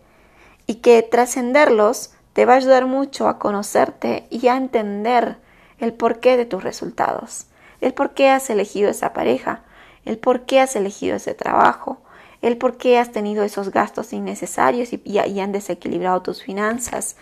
y 0.67 0.75
que 0.75 1.01
trascenderlos 1.03 2.11
te 2.33 2.45
va 2.45 2.53
a 2.53 2.57
ayudar 2.57 2.85
mucho 2.85 3.27
a 3.27 3.39
conocerte 3.39 4.27
y 4.29 4.47
a 4.47 4.57
entender 4.57 5.37
el 5.79 5.93
porqué 5.93 6.37
de 6.37 6.45
tus 6.45 6.63
resultados, 6.63 7.47
el 7.81 7.93
por 7.93 8.13
qué 8.13 8.29
has 8.29 8.49
elegido 8.49 8.89
esa 8.89 9.13
pareja, 9.13 9.61
el 10.05 10.17
por 10.17 10.41
qué 10.41 10.59
has 10.59 10.75
elegido 10.75 11.15
ese 11.15 11.33
trabajo, 11.33 12.01
el 12.41 12.57
por 12.57 12.77
qué 12.77 12.97
has 12.97 13.11
tenido 13.11 13.43
esos 13.43 13.69
gastos 13.71 14.13
innecesarios 14.13 14.89
y, 14.93 15.19
han 15.39 15.51
desequilibrado 15.51 16.21
tus 16.21 16.43
finanzas, 16.43 17.15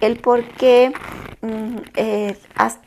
el 0.00 0.18
por 0.18 0.44
qué 0.44 0.92
mm, 1.42 1.76
eh, 1.94 2.38
has 2.54 2.78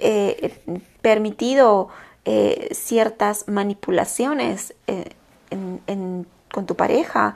eh, 0.00 0.60
permitido 1.00 1.88
eh, 2.24 2.68
ciertas 2.72 3.48
manipulaciones 3.48 4.74
con 6.52 6.66
tu 6.66 6.76
pareja, 6.76 7.34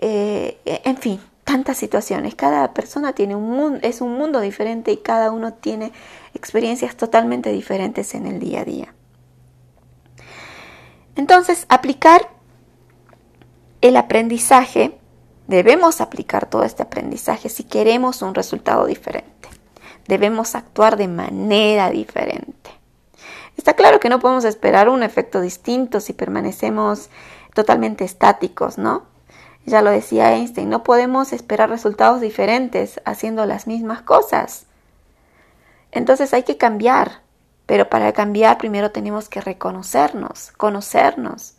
en 0.00 0.96
fin, 0.96 1.20
tantas 1.48 1.78
situaciones. 1.78 2.34
Cada 2.34 2.74
persona 2.74 3.14
tiene 3.14 3.34
un 3.34 3.48
mundo, 3.48 3.78
es 3.82 4.02
un 4.02 4.18
mundo 4.18 4.38
diferente 4.40 4.92
y 4.92 4.98
cada 4.98 5.32
uno 5.32 5.54
tiene 5.54 5.92
experiencias 6.34 6.94
totalmente 6.94 7.50
diferentes 7.50 8.14
en 8.14 8.26
el 8.26 8.38
día 8.38 8.60
a 8.60 8.64
día. 8.66 8.94
Entonces, 11.16 11.64
aplicar 11.70 12.28
el 13.80 13.96
aprendizaje, 13.96 14.98
debemos 15.46 16.02
aplicar 16.02 16.50
todo 16.50 16.64
este 16.64 16.82
aprendizaje 16.82 17.48
si 17.48 17.64
queremos 17.64 18.20
un 18.20 18.34
resultado 18.34 18.84
diferente. 18.84 19.48
Debemos 20.06 20.54
actuar 20.54 20.98
de 20.98 21.08
manera 21.08 21.88
diferente. 21.88 22.70
Está 23.56 23.72
claro 23.72 24.00
que 24.00 24.10
no 24.10 24.18
podemos 24.18 24.44
esperar 24.44 24.90
un 24.90 25.02
efecto 25.02 25.40
distinto 25.40 26.00
si 26.00 26.12
permanecemos 26.12 27.08
totalmente 27.54 28.04
estáticos, 28.04 28.76
¿no? 28.76 29.17
Ya 29.68 29.82
lo 29.82 29.90
decía 29.90 30.34
Einstein, 30.34 30.70
no 30.70 30.82
podemos 30.82 31.34
esperar 31.34 31.68
resultados 31.68 32.22
diferentes 32.22 33.02
haciendo 33.04 33.44
las 33.44 33.66
mismas 33.66 34.00
cosas. 34.00 34.64
Entonces 35.92 36.32
hay 36.32 36.42
que 36.42 36.56
cambiar, 36.56 37.20
pero 37.66 37.90
para 37.90 38.12
cambiar 38.12 38.56
primero 38.56 38.92
tenemos 38.92 39.28
que 39.28 39.42
reconocernos, 39.42 40.52
conocernos, 40.52 41.54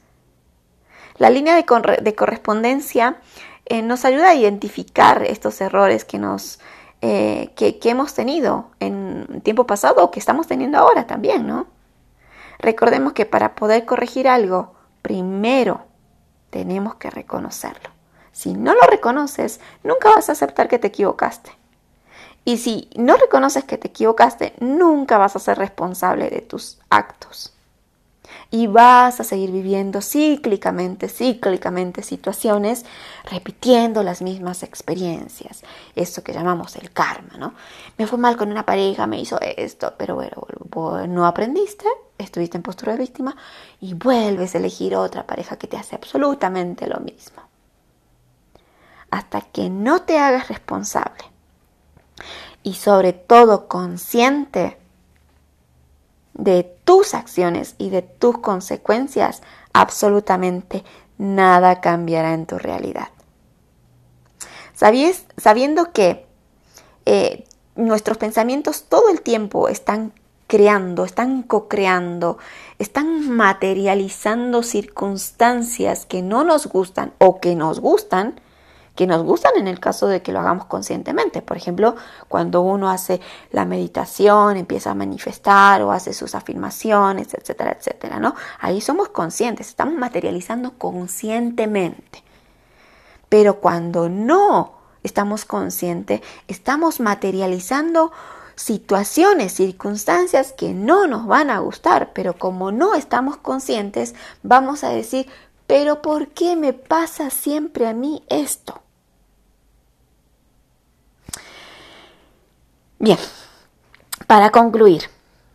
la 1.19 1.29
línea 1.29 1.55
de, 1.55 2.15
correspondencia 2.15 3.17
eh, 3.65 3.83
nos 3.83 4.05
ayuda 4.05 4.29
a 4.29 4.35
identificar 4.35 5.21
estos 5.23 5.61
errores 5.61 6.05
que, 6.05 6.17
nos, 6.17 6.59
eh, 7.01 7.51
que, 7.55 7.77
hemos 7.83 8.15
tenido 8.15 8.71
en 8.79 9.41
tiempo 9.43 9.67
pasado 9.67 10.03
o 10.03 10.11
que 10.11 10.19
estamos 10.19 10.47
teniendo 10.47 10.79
ahora 10.79 11.05
también, 11.05 11.45
¿no? 11.45 11.67
Recordemos 12.57 13.13
que 13.13 13.25
para 13.25 13.53
poder 13.53 13.85
corregir 13.85 14.27
algo, 14.27 14.73
primero 15.01 15.85
tenemos 16.49 16.95
que 16.95 17.09
reconocerlo. 17.09 17.98
Si 18.39 18.53
no 18.53 18.73
lo 18.73 18.79
reconoces, 18.83 19.59
nunca 19.83 20.11
vas 20.15 20.29
a 20.29 20.31
aceptar 20.31 20.69
que 20.69 20.79
te 20.79 20.87
equivocaste. 20.87 21.51
Y 22.45 22.55
si 22.55 22.89
no 22.95 23.17
reconoces 23.17 23.65
que 23.65 23.77
te 23.77 23.89
equivocaste, 23.89 24.53
nunca 24.61 25.17
vas 25.17 25.35
a 25.35 25.39
ser 25.39 25.57
responsable 25.57 26.29
de 26.29 26.39
tus 26.39 26.79
actos 26.89 27.51
y 28.49 28.67
vas 28.67 29.19
a 29.19 29.25
seguir 29.25 29.51
viviendo 29.51 30.01
cíclicamente, 30.01 31.09
cíclicamente 31.09 32.01
situaciones, 32.01 32.85
repitiendo 33.29 34.03
las 34.03 34.21
mismas 34.21 34.63
experiencias. 34.63 35.63
Eso 35.97 36.23
que 36.23 36.31
llamamos 36.31 36.77
el 36.77 36.93
karma, 36.93 37.35
¿no? 37.37 37.55
Me 37.97 38.07
fue 38.07 38.17
mal 38.17 38.37
con 38.37 38.51
una 38.51 38.65
pareja, 38.65 39.05
me 39.05 39.19
hizo 39.19 39.37
esto, 39.41 39.95
pero 39.97 40.15
bueno, 40.15 40.47
no 41.09 41.27
aprendiste, 41.27 41.87
estuviste 42.17 42.55
en 42.55 42.63
postura 42.63 42.93
de 42.93 42.99
víctima 42.99 43.35
y 43.81 43.95
vuelves 43.95 44.55
a 44.55 44.59
elegir 44.59 44.95
otra 44.95 45.27
pareja 45.27 45.57
que 45.57 45.67
te 45.67 45.75
hace 45.75 45.95
absolutamente 45.95 46.87
lo 46.87 47.01
mismo. 47.01 47.48
Hasta 49.11 49.41
que 49.41 49.69
no 49.69 50.01
te 50.01 50.19
hagas 50.19 50.47
responsable 50.49 51.23
y 52.63 52.75
sobre 52.75 53.13
todo 53.13 53.67
consciente 53.67 54.77
de 56.33 56.63
tus 56.85 57.13
acciones 57.13 57.75
y 57.77 57.89
de 57.89 58.01
tus 58.01 58.37
consecuencias, 58.39 59.41
absolutamente 59.73 60.83
nada 61.17 61.81
cambiará 61.81 62.33
en 62.33 62.45
tu 62.45 62.57
realidad. 62.57 63.09
¿Sabías, 64.73 65.25
sabiendo 65.37 65.91
que 65.91 66.25
eh, 67.05 67.43
nuestros 67.75 68.17
pensamientos 68.17 68.85
todo 68.87 69.09
el 69.09 69.21
tiempo 69.21 69.67
están 69.67 70.13
creando, 70.47 71.05
están 71.05 71.43
co-creando, 71.43 72.37
están 72.79 73.29
materializando 73.29 74.63
circunstancias 74.63 76.05
que 76.05 76.21
no 76.21 76.43
nos 76.43 76.67
gustan 76.67 77.13
o 77.19 77.39
que 77.39 77.55
nos 77.55 77.79
gustan, 77.79 78.39
que 78.95 79.07
nos 79.07 79.23
gustan 79.23 79.53
en 79.57 79.67
el 79.67 79.79
caso 79.79 80.07
de 80.07 80.21
que 80.21 80.31
lo 80.31 80.39
hagamos 80.39 80.65
conscientemente. 80.65 81.41
Por 81.41 81.57
ejemplo, 81.57 81.95
cuando 82.27 82.61
uno 82.61 82.89
hace 82.89 83.21
la 83.51 83.65
meditación, 83.65 84.57
empieza 84.57 84.91
a 84.91 84.95
manifestar 84.95 85.81
o 85.81 85.91
hace 85.91 86.13
sus 86.13 86.35
afirmaciones, 86.35 87.33
etcétera, 87.33 87.75
etcétera, 87.77 88.19
¿no? 88.19 88.35
Ahí 88.59 88.81
somos 88.81 89.09
conscientes, 89.09 89.69
estamos 89.69 89.95
materializando 89.95 90.77
conscientemente. 90.77 92.23
Pero 93.29 93.59
cuando 93.59 94.09
no 94.09 94.73
estamos 95.03 95.45
conscientes, 95.45 96.21
estamos 96.47 96.99
materializando 96.99 98.11
situaciones, 98.55 99.53
circunstancias 99.53 100.51
que 100.51 100.73
no 100.73 101.07
nos 101.07 101.25
van 101.27 101.49
a 101.49 101.59
gustar, 101.59 102.11
pero 102.13 102.33
como 102.37 102.73
no 102.73 102.93
estamos 102.93 103.37
conscientes, 103.37 104.15
vamos 104.43 104.83
a 104.83 104.89
decir, 104.89 105.27
pero 105.69 106.01
¿por 106.01 106.29
qué 106.29 106.55
me 106.55 106.73
pasa 106.73 107.29
siempre 107.29 107.85
a 107.85 107.93
mí 107.93 108.23
esto? 108.27 108.81
Bien, 112.97 113.19
para 114.25 114.49
concluir, 114.49 115.03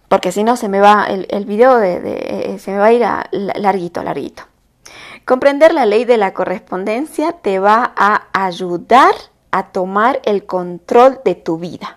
porque 0.08 0.30
si 0.30 0.44
no 0.44 0.56
se 0.56 0.68
me 0.68 0.78
va 0.78 1.06
el, 1.08 1.44
video 1.46 1.78
de, 1.78 1.96
eh, 2.04 2.58
se 2.60 2.70
me 2.70 2.78
va 2.78 2.84
a 2.86 2.92
ir 2.92 3.04
larguito, 3.56 4.04
larguito. 4.04 4.44
Comprender 5.24 5.74
la 5.74 5.84
ley 5.84 6.04
de 6.04 6.16
la 6.16 6.32
correspondencia 6.32 7.32
te 7.32 7.58
va 7.58 7.92
a 7.96 8.28
ayudar 8.32 9.16
a 9.50 9.72
tomar 9.72 10.22
el 10.26 10.46
control 10.46 11.22
de 11.24 11.34
tu 11.34 11.58
vida, 11.58 11.96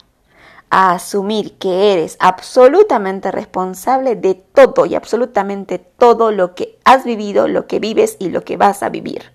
a 0.70 0.92
asumir 0.94 1.58
que 1.58 1.94
eres 1.94 2.18
absolutamente 2.20 3.32
responsable 3.32 4.16
de 4.16 4.36
todo 4.36 4.86
y 4.86 4.96
absolutamente 4.96 5.80
todo 5.80 6.32
lo 6.32 6.56
que 6.56 6.78
has 6.84 7.04
vivido, 7.06 7.48
lo 7.48 7.68
que 7.68 7.80
vives 7.80 8.18
y 8.20 8.30
lo 8.30 8.44
que 8.44 8.58
vas 8.58 8.84
a 8.84 8.90
vivir. 8.90 9.32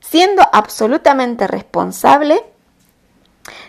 Siendo 0.00 0.42
absolutamente 0.52 1.46
responsable, 1.46 2.42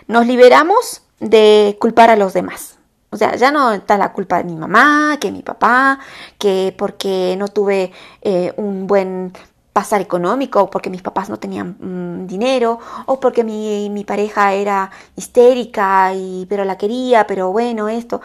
nos 0.08 0.26
liberamos 0.26 1.02
de 1.20 1.78
culpar 1.80 2.10
a 2.10 2.16
los 2.16 2.34
demás. 2.34 2.78
O 3.10 3.18
sea, 3.18 3.36
ya 3.36 3.52
no 3.52 3.72
está 3.72 3.98
la 3.98 4.12
culpa 4.12 4.38
de 4.38 4.44
mi 4.44 4.56
mamá, 4.56 5.18
que 5.20 5.32
mi 5.32 5.42
papá, 5.42 6.00
que 6.38 6.76
porque 6.78 7.36
no 7.38 7.48
tuve 7.48 7.92
eh, 8.22 8.54
un 8.58 8.86
buen 8.86 9.34
pasar 9.78 10.02
económico, 10.02 10.72
porque 10.72 10.90
mis 10.90 11.04
papás 11.04 11.30
no 11.30 11.38
tenían 11.38 11.78
mm, 11.80 12.26
dinero, 12.26 12.80
o 13.06 13.20
porque 13.20 13.44
mi, 13.44 13.92
mi, 13.92 14.04
pareja 14.04 14.52
era 14.54 14.90
histérica, 15.16 16.16
y, 16.16 16.48
pero 16.50 16.66
la 16.66 16.80
quería, 16.80 17.28
pero 17.28 17.52
bueno, 17.52 17.88
esto. 17.88 18.20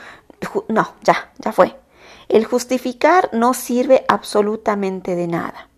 No, 0.69 0.95
ya, 1.03 1.31
ya 1.39 1.53
fue. 1.53 1.77
El 2.31 2.47
justificar 2.47 3.29
no 3.35 3.53
sirve 3.53 4.07
absolutamente 4.09 5.15
de 5.15 5.27
nada. 5.27 5.69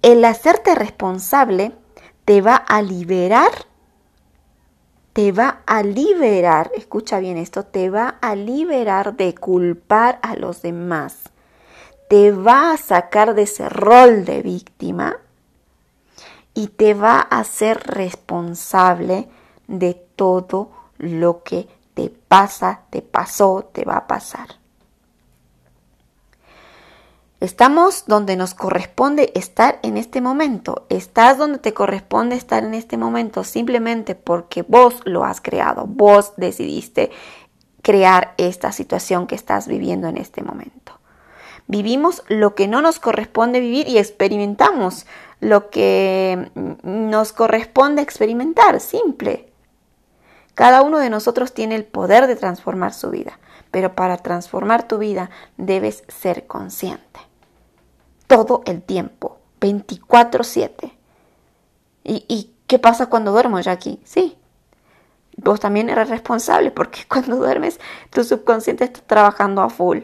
El 0.00 0.24
hacerte 0.24 0.74
responsable 0.74 1.72
te 2.24 2.40
va 2.40 2.56
a 2.56 2.80
liberar 2.80 3.52
te 5.12 5.32
va 5.32 5.60
a 5.66 5.82
liberar, 5.82 6.70
escucha 6.74 7.18
bien 7.18 7.36
esto, 7.36 7.64
te 7.64 7.90
va 7.90 8.16
a 8.22 8.34
liberar 8.34 9.16
de 9.16 9.34
culpar 9.34 10.20
a 10.22 10.36
los 10.36 10.62
demás. 10.62 11.30
Te 12.10 12.32
va 12.32 12.72
a 12.72 12.76
sacar 12.76 13.34
de 13.36 13.42
ese 13.42 13.68
rol 13.68 14.24
de 14.24 14.42
víctima 14.42 15.18
y 16.54 16.66
te 16.66 16.94
va 16.94 17.20
a 17.20 17.38
hacer 17.38 17.80
responsable 17.86 19.28
de 19.68 19.94
todo 20.16 20.72
lo 20.98 21.44
que 21.44 21.68
te 21.94 22.08
pasa, 22.08 22.80
te 22.90 23.00
pasó, 23.00 23.70
te 23.72 23.84
va 23.84 23.96
a 23.96 24.06
pasar. 24.08 24.48
Estamos 27.38 28.06
donde 28.08 28.34
nos 28.34 28.54
corresponde 28.54 29.30
estar 29.36 29.78
en 29.84 29.96
este 29.96 30.20
momento. 30.20 30.86
Estás 30.88 31.38
donde 31.38 31.60
te 31.60 31.74
corresponde 31.74 32.34
estar 32.34 32.64
en 32.64 32.74
este 32.74 32.96
momento 32.96 33.44
simplemente 33.44 34.16
porque 34.16 34.62
vos 34.62 35.00
lo 35.04 35.24
has 35.24 35.40
creado. 35.40 35.86
Vos 35.86 36.32
decidiste 36.36 37.12
crear 37.82 38.34
esta 38.36 38.72
situación 38.72 39.28
que 39.28 39.36
estás 39.36 39.68
viviendo 39.68 40.08
en 40.08 40.16
este 40.16 40.42
momento. 40.42 40.99
Vivimos 41.70 42.24
lo 42.26 42.56
que 42.56 42.66
no 42.66 42.82
nos 42.82 42.98
corresponde 42.98 43.60
vivir 43.60 43.86
y 43.86 43.98
experimentamos 43.98 45.06
lo 45.38 45.70
que 45.70 46.50
nos 46.82 47.32
corresponde 47.32 48.02
experimentar. 48.02 48.80
Simple. 48.80 49.52
Cada 50.54 50.82
uno 50.82 50.98
de 50.98 51.10
nosotros 51.10 51.54
tiene 51.54 51.76
el 51.76 51.84
poder 51.84 52.26
de 52.26 52.34
transformar 52.34 52.92
su 52.92 53.10
vida, 53.10 53.38
pero 53.70 53.94
para 53.94 54.16
transformar 54.16 54.88
tu 54.88 54.98
vida 54.98 55.30
debes 55.58 56.02
ser 56.08 56.48
consciente 56.48 57.20
todo 58.26 58.62
el 58.66 58.82
tiempo, 58.82 59.38
24/7. 59.60 60.92
¿Y, 62.02 62.24
¿Y 62.26 62.52
qué 62.66 62.80
pasa 62.80 63.06
cuando 63.06 63.30
duermo, 63.30 63.60
Jackie? 63.60 64.00
Sí, 64.02 64.36
vos 65.36 65.60
también 65.60 65.88
eres 65.88 66.08
responsable 66.08 66.72
porque 66.72 67.02
cuando 67.08 67.36
duermes 67.36 67.78
tu 68.10 68.24
subconsciente 68.24 68.82
está 68.82 69.02
trabajando 69.02 69.62
a 69.62 69.70
full 69.70 70.00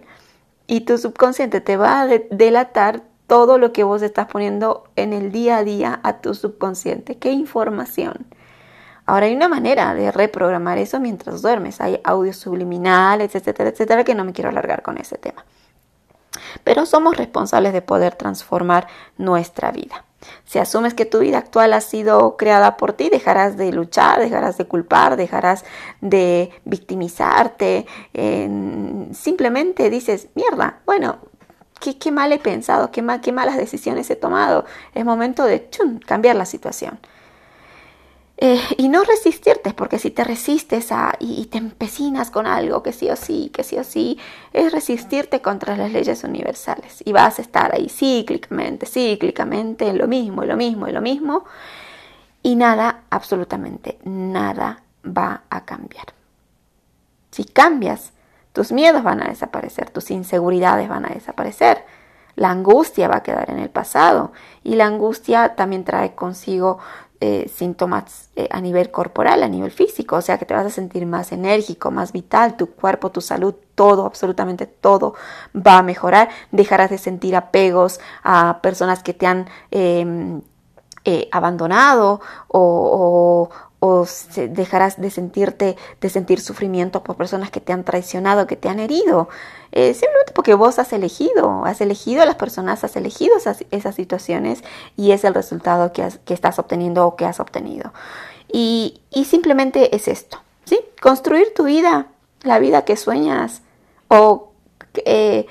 y 0.66 0.82
tu 0.82 0.98
subconsciente 0.98 1.60
te 1.60 1.76
va 1.76 2.02
a 2.02 2.06
delatar 2.06 3.02
todo 3.26 3.58
lo 3.58 3.72
que 3.72 3.84
vos 3.84 4.02
estás 4.02 4.26
poniendo 4.26 4.84
en 4.96 5.12
el 5.12 5.32
día 5.32 5.58
a 5.58 5.64
día 5.64 6.00
a 6.02 6.20
tu 6.20 6.34
subconsciente. 6.34 7.18
¿Qué 7.18 7.30
información? 7.32 8.26
Ahora 9.04 9.26
hay 9.26 9.34
una 9.34 9.48
manera 9.48 9.94
de 9.94 10.10
reprogramar 10.10 10.78
eso 10.78 11.00
mientras 11.00 11.42
duermes. 11.42 11.80
Hay 11.80 12.00
audios 12.04 12.36
subliminales, 12.36 13.34
etcétera, 13.34 13.70
etcétera, 13.70 14.04
que 14.04 14.14
no 14.14 14.24
me 14.24 14.32
quiero 14.32 14.50
alargar 14.50 14.82
con 14.82 14.98
ese 14.98 15.18
tema 15.18 15.44
pero 16.64 16.86
somos 16.86 17.16
responsables 17.16 17.72
de 17.72 17.82
poder 17.82 18.14
transformar 18.14 18.86
nuestra 19.16 19.70
vida. 19.72 20.04
Si 20.44 20.58
asumes 20.58 20.94
que 20.94 21.04
tu 21.04 21.20
vida 21.20 21.38
actual 21.38 21.72
ha 21.72 21.80
sido 21.80 22.36
creada 22.36 22.76
por 22.76 22.92
ti, 22.92 23.08
dejarás 23.10 23.56
de 23.56 23.72
luchar, 23.72 24.20
dejarás 24.20 24.56
de 24.58 24.66
culpar, 24.66 25.16
dejarás 25.16 25.64
de 26.00 26.50
victimizarte. 26.64 27.86
simplemente 29.12 29.90
dices, 29.90 30.28
mierda, 30.34 30.80
bueno, 30.86 31.18
qué, 31.80 32.10
mal 32.10 32.32
he 32.32 32.38
pensado, 32.38 32.90
qué, 32.90 33.04
qué 33.22 33.32
malas 33.32 33.56
decisiones 33.56 34.10
he 34.10 34.16
tomado. 34.16 34.64
Es 34.94 35.04
momento 35.04 35.44
de 35.44 35.68
cambiar 36.06 36.36
la 36.36 36.46
situación. 36.46 36.98
Eh, 38.38 38.60
y 38.76 38.88
no 38.88 39.02
resistirte, 39.02 39.72
porque 39.72 39.98
si 39.98 40.10
te 40.10 40.22
resistes 40.22 40.90
y, 41.20 41.46
te 41.46 41.56
empecinas 41.56 42.30
con 42.30 42.46
algo 42.46 42.82
que 42.82 42.92
sí 42.92 43.08
o 43.08 43.16
sí, 43.16 43.50
que 43.52 43.64
sí 43.64 43.78
o 43.78 43.84
sí, 43.84 44.18
es 44.52 44.72
resistirte 44.72 45.40
contra 45.40 45.76
las 45.76 45.90
leyes 45.90 46.22
universales. 46.22 47.02
Y 47.06 47.12
vas 47.12 47.38
a 47.38 47.42
estar 47.42 47.74
ahí 47.74 47.88
cíclicamente, 47.88 48.84
cíclicamente, 48.86 49.88
en 49.88 49.98
lo 49.98 50.06
mismo, 50.06 50.42
en 50.42 50.48
lo 50.50 50.56
mismo, 50.56 50.86
en 50.86 50.94
lo 50.94 51.00
mismo. 51.00 51.44
Y 52.42 52.56
nada, 52.56 53.04
absolutamente 53.10 53.98
nada 54.04 54.82
va 55.04 55.42
a 55.48 55.64
cambiar. 55.64 56.06
Si 57.30 57.44
cambias, 57.44 58.12
tus 58.52 58.70
miedos 58.70 59.02
van 59.02 59.22
a 59.22 59.28
desaparecer, 59.28 59.90
tus 59.90 60.10
inseguridades 60.10 60.88
van 60.88 61.06
a 61.06 61.14
desaparecer. 61.14 61.84
La 62.34 62.50
angustia 62.50 63.08
va 63.08 63.16
a 63.16 63.22
quedar 63.22 63.50
en 63.50 63.58
el 63.58 63.70
pasado 63.70 64.32
y 64.62 64.76
la 64.76 64.86
angustia 64.86 65.54
también 65.54 65.84
trae 65.84 66.14
consigo 66.14 66.78
eh, 67.20 67.50
síntomas 67.54 68.30
eh, 68.36 68.48
a 68.50 68.60
nivel 68.60 68.90
corporal, 68.90 69.42
a 69.42 69.48
nivel 69.48 69.70
físico, 69.70 70.16
o 70.16 70.20
sea 70.20 70.38
que 70.38 70.44
te 70.44 70.54
vas 70.54 70.66
a 70.66 70.70
sentir 70.70 71.06
más 71.06 71.32
enérgico, 71.32 71.90
más 71.90 72.12
vital, 72.12 72.56
tu 72.56 72.72
cuerpo, 72.72 73.10
tu 73.10 73.20
salud, 73.20 73.54
todo, 73.74 74.04
absolutamente 74.04 74.66
todo 74.66 75.14
va 75.54 75.78
a 75.78 75.82
mejorar, 75.82 76.28
dejarás 76.52 76.90
de 76.90 76.98
sentir 76.98 77.34
apegos 77.34 78.00
a 78.22 78.60
personas 78.62 79.02
que 79.02 79.14
te 79.14 79.26
han 79.26 79.48
em, 79.70 80.42
eh, 81.06 81.28
abandonado 81.30 82.20
o, 82.48 83.48
dejarás 84.48 85.00
de 85.00 85.10
sentirte, 85.10 85.76
de 86.00 86.08
sentir 86.08 86.40
sufrimiento 86.40 87.02
por 87.02 87.16
personas 87.16 87.50
que 87.50 87.60
te 87.60 87.72
han 87.72 87.84
traicionado, 87.84 88.46
que 88.46 88.56
te 88.56 88.68
han 88.68 88.78
herido, 88.78 89.28
eh, 89.72 89.94
simplemente 89.94 90.32
porque 90.32 90.54
vos 90.54 90.78
has 90.78 90.92
elegido, 90.92 91.64
has 91.64 91.80
elegido 91.80 92.22
a 92.22 92.26
las 92.26 92.36
personas, 92.36 92.84
has 92.84 92.96
elegido 92.96 93.36
esas, 93.36 93.94
situaciones 93.94 94.62
y 94.96 95.12
es 95.12 95.24
el 95.24 95.34
resultado 95.34 95.92
que, 95.92 96.08
que, 96.24 96.34
estás 96.34 96.58
obteniendo 96.58 97.06
o 97.06 97.16
que 97.16 97.24
has 97.24 97.40
obtenido. 97.40 97.92
Y, 98.52 99.00
y 99.10 99.24
simplemente 99.24 99.94
es 99.94 100.08
esto, 100.08 100.40
¿sí? 100.64 100.80
Construir 101.00 101.52
tu 101.54 101.64
vida, 101.64 102.06
la 102.42 102.58
vida 102.58 102.84
que 102.84 102.96
sueñas 102.96 103.62
o 104.08 104.52
eh, 105.04 105.46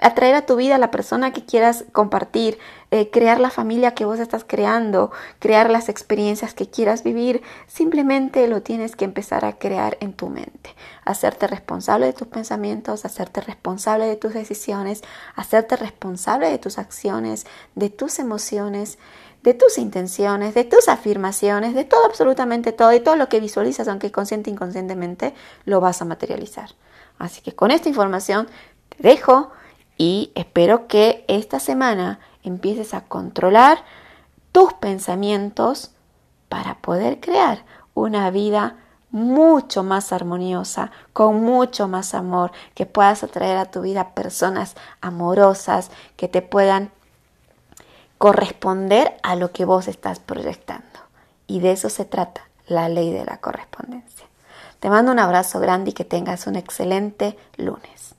atraer 0.00 0.34
a 0.34 0.46
tu 0.46 0.56
vida 0.56 0.74
a 0.74 0.78
la 0.78 0.90
persona 0.90 1.32
que 1.32 1.44
quieras 1.44 1.84
compartir, 1.92 2.58
eh, 2.90 3.10
crear 3.10 3.40
la 3.40 3.50
familia 3.50 3.94
que 3.94 4.04
vos 4.04 4.20
estás 4.20 4.44
creando, 4.46 5.10
crear 5.38 5.70
las 5.70 5.88
experiencias 5.88 6.52
que 6.52 6.68
quieras 6.68 7.02
vivir, 7.02 7.42
simplemente 7.66 8.46
lo 8.46 8.62
tienes 8.62 8.94
que 8.94 9.06
empezar 9.06 9.44
a 9.44 9.58
crear 9.58 9.96
en 10.00 10.12
tu 10.12 10.28
mente. 10.28 10.74
Hacerte 11.04 11.46
responsable 11.46 12.06
de 12.06 12.12
tus 12.12 12.28
pensamientos, 12.28 13.04
hacerte 13.04 13.40
responsable 13.40 14.06
de 14.06 14.16
tus 14.16 14.34
decisiones, 14.34 15.02
hacerte 15.34 15.76
responsable 15.76 16.50
de 16.50 16.58
tus 16.58 16.78
acciones, 16.78 17.46
de 17.74 17.90
tus 17.90 18.18
emociones 18.18 18.98
de 19.42 19.54
tus 19.54 19.78
intenciones, 19.78 20.52
de 20.52 20.64
tus 20.64 20.88
afirmaciones, 20.88 21.74
de 21.74 21.84
todo, 21.84 22.04
absolutamente 22.04 22.72
todo, 22.72 22.92
y 22.92 23.00
todo 23.00 23.16
lo 23.16 23.30
que 23.30 23.40
visualizas, 23.40 23.88
aunque 23.88 24.12
consciente 24.12 24.50
e 24.50 24.52
inconscientemente, 24.52 25.32
lo 25.64 25.80
vas 25.80 26.02
a 26.02 26.04
materializar. 26.04 26.70
Así 27.18 27.40
que 27.40 27.54
con 27.54 27.70
esta 27.70 27.88
información 27.88 28.48
te 28.90 29.08
dejo 29.08 29.50
y 30.00 30.32
espero 30.34 30.86
que 30.86 31.26
esta 31.28 31.60
semana 31.60 32.20
empieces 32.42 32.94
a 32.94 33.02
controlar 33.02 33.84
tus 34.50 34.72
pensamientos 34.72 35.90
para 36.48 36.76
poder 36.76 37.20
crear 37.20 37.66
una 37.92 38.30
vida 38.30 38.76
mucho 39.10 39.82
más 39.82 40.14
armoniosa, 40.14 40.90
con 41.12 41.42
mucho 41.42 41.86
más 41.86 42.14
amor, 42.14 42.50
que 42.74 42.86
puedas 42.86 43.22
atraer 43.24 43.58
a 43.58 43.70
tu 43.70 43.82
vida 43.82 44.14
personas 44.14 44.74
amorosas 45.02 45.90
que 46.16 46.28
te 46.28 46.40
puedan 46.40 46.90
corresponder 48.16 49.18
a 49.22 49.36
lo 49.36 49.52
que 49.52 49.66
vos 49.66 49.86
estás 49.86 50.18
proyectando. 50.18 50.98
Y 51.46 51.60
de 51.60 51.72
eso 51.72 51.90
se 51.90 52.06
trata 52.06 52.48
la 52.66 52.88
ley 52.88 53.12
de 53.12 53.26
la 53.26 53.36
correspondencia. 53.36 54.24
Te 54.78 54.88
mando 54.88 55.12
un 55.12 55.18
abrazo 55.18 55.60
grande 55.60 55.90
y 55.90 55.92
que 55.92 56.06
tengas 56.06 56.46
un 56.46 56.56
excelente 56.56 57.36
lunes. 57.58 58.14